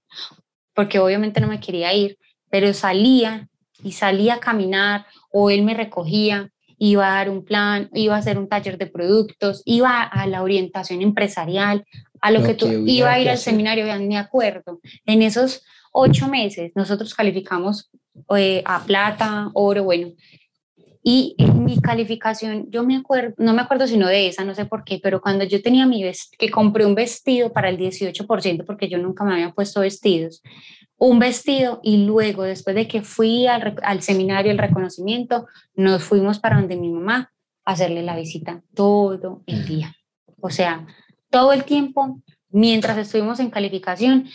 porque 0.74 0.98
obviamente 0.98 1.40
no 1.40 1.46
me 1.46 1.60
quería 1.60 1.92
ir, 1.94 2.18
pero 2.50 2.72
salía 2.74 3.48
y 3.82 3.92
salía 3.92 4.34
a 4.34 4.40
caminar 4.40 5.06
o 5.30 5.50
él 5.50 5.62
me 5.62 5.74
recogía, 5.74 6.50
iba 6.78 7.06
a 7.06 7.14
dar 7.16 7.30
un 7.30 7.44
plan, 7.44 7.88
iba 7.94 8.16
a 8.16 8.18
hacer 8.18 8.38
un 8.38 8.48
taller 8.48 8.76
de 8.76 8.86
productos, 8.86 9.62
iba 9.64 10.02
a 10.02 10.26
la 10.26 10.42
orientación 10.42 11.00
empresarial, 11.00 11.84
a 12.20 12.30
lo, 12.30 12.42
que 12.42 12.54
tú 12.54 12.66
iba 12.86 13.12
a 13.12 13.20
ir 13.20 13.28
al 13.28 13.38
seminario, 13.38 13.84
vean, 13.84 14.08
me 14.08 14.18
acuerdo. 14.18 14.80
En 15.06 15.22
esos 15.22 15.64
ocho 15.92 16.28
meses 16.28 16.72
nosotros 16.74 17.14
calificamos 17.14 17.90
eh, 18.36 18.62
a 18.64 18.84
plata, 18.84 19.50
oro, 19.54 19.84
bueno. 19.84 20.12
Y 21.04 21.34
en 21.38 21.64
mi 21.64 21.80
calificación, 21.80 22.70
yo 22.70 22.84
me 22.84 22.96
acuerdo, 22.96 23.34
no 23.38 23.52
me 23.54 23.62
acuerdo 23.62 23.88
sino 23.88 24.06
de 24.06 24.28
esa, 24.28 24.44
no 24.44 24.54
sé 24.54 24.66
por 24.66 24.84
qué, 24.84 25.00
pero 25.02 25.20
cuando 25.20 25.44
yo 25.44 25.60
tenía 25.60 25.84
mi 25.84 26.04
vestido, 26.04 26.36
que 26.38 26.50
compré 26.50 26.86
un 26.86 26.94
vestido 26.94 27.52
para 27.52 27.68
el 27.68 27.78
18%, 27.78 28.64
porque 28.64 28.88
yo 28.88 28.98
nunca 28.98 29.24
me 29.24 29.34
había 29.34 29.50
puesto 29.50 29.80
vestidos, 29.80 30.42
un 31.04 31.18
vestido 31.18 31.80
y 31.82 32.04
luego, 32.04 32.44
después 32.44 32.76
de 32.76 32.86
que 32.86 33.02
fui 33.02 33.48
al, 33.48 33.76
al 33.82 34.02
seminario, 34.02 34.52
el 34.52 34.58
reconocimiento, 34.58 35.48
nos 35.74 36.04
fuimos 36.04 36.38
para 36.38 36.56
donde 36.56 36.76
mi 36.76 36.90
mamá 36.90 37.32
a 37.64 37.72
hacerle 37.72 38.04
la 38.04 38.14
visita 38.14 38.62
todo 38.72 39.42
el 39.46 39.66
día. 39.66 39.96
O 40.40 40.50
sea, 40.50 40.86
todo 41.28 41.52
el 41.52 41.64
tiempo, 41.64 42.20
mientras 42.50 42.96
estuvimos 42.98 43.40
en 43.40 43.50
calificación, 43.50 44.28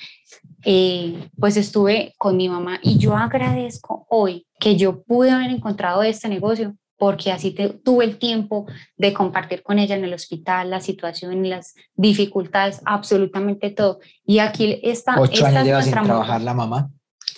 eh, 0.66 1.30
pues 1.40 1.56
estuve 1.56 2.14
con 2.18 2.36
mi 2.36 2.50
mamá 2.50 2.80
y 2.82 2.98
yo 2.98 3.16
agradezco 3.16 4.06
hoy 4.10 4.46
que 4.60 4.76
yo 4.76 5.04
pude 5.04 5.32
haber 5.32 5.52
encontrado 5.52 6.04
este 6.04 6.28
negocio 6.28 6.76
porque 6.98 7.32
así 7.32 7.56
tuve 7.84 8.06
el 8.06 8.18
tiempo 8.18 8.66
de 8.98 9.14
compartir 9.14 9.62
con 9.62 9.80
ella 9.80 9.96
en 9.96 10.04
el 10.04 10.14
hospital 10.14 10.72
la 10.72 10.82
situación, 10.82 11.48
las 11.48 11.76
dificultades, 11.96 12.82
absolutamente 12.86 13.70
todo. 13.70 14.00
Y 14.26 14.40
aquí 14.40 14.80
está... 14.84 15.20
Ocho 15.20 15.46
años 15.46 15.64
lleva 15.64 15.82
sin 15.84 15.94
trabajar 15.94 16.42
la 16.42 16.54
mamá. 16.54 16.90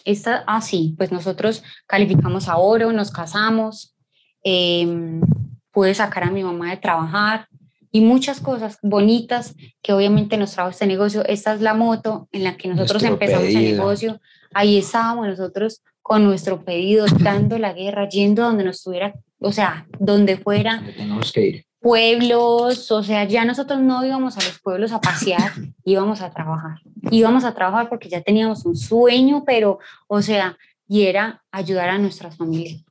Esta, 0.06 0.44
ah, 0.48 0.62
sí, 0.62 0.96
pues 0.98 1.12
nosotros 1.12 1.62
calificamos 1.86 2.48
a 2.48 2.58
oro, 2.58 2.94
nos 2.94 3.12
casamos, 3.12 3.96
em, 4.44 5.22
pude 5.72 5.94
sacar 5.94 6.24
a 6.24 6.32
mi 6.32 6.44
mamá 6.44 6.70
de 6.70 6.78
trabajar 6.78 7.48
y 7.92 8.02
muchas 8.02 8.40
cosas 8.40 8.80
bonitas 8.82 9.56
que 9.82 9.92
obviamente 9.92 10.38
nos 10.38 10.54
trajo 10.54 10.70
este 10.70 10.88
negocio. 10.88 11.26
Esta 11.26 11.54
es 11.54 11.62
la 11.62 11.74
moto 11.74 12.30
en 12.32 12.46
la 12.46 12.56
que 12.56 12.70
nosotros 12.70 13.04
empezamos 13.04 13.50
el 13.50 13.76
negocio. 13.76 14.22
Ahí 14.54 14.78
estábamos 14.78 15.28
nosotros 15.28 15.84
con 16.02 16.24
nuestro 16.24 16.64
pedido, 16.64 17.06
dando 17.20 17.60
la 17.60 17.74
guerra, 17.74 18.08
yendo 18.08 18.44
donde 18.44 18.64
nos 18.64 18.82
tuviera 18.82 19.14
o 19.40 19.52
sea, 19.52 19.88
donde 20.00 20.38
fuera. 20.38 20.84
Tenemos 20.96 21.32
que 21.32 21.46
ir. 21.46 21.66
Pueblos, 21.82 22.92
o 22.92 23.04
sea, 23.04 23.24
ya 23.24 23.46
nosotros 23.46 23.80
no 23.80 24.06
íbamos 24.06 24.38
a 24.38 24.42
los 24.42 24.60
pueblos 24.60 24.92
a 24.92 25.00
pasear, 25.00 25.54
íbamos 25.86 26.22
a 26.22 26.30
trabajar. 26.30 26.80
Íbamos 27.10 27.46
a 27.46 27.54
trabajar 27.54 27.88
porque 27.88 28.10
ya 28.10 28.22
teníamos 28.22 28.66
un 28.66 28.76
sueño, 28.76 29.44
pero, 29.46 29.80
o 30.08 30.22
sea, 30.22 30.58
y 30.88 31.04
era 31.04 31.44
ayudar 31.52 31.90
a 31.90 31.98
nuestras 31.98 32.36
familias. 32.36 32.84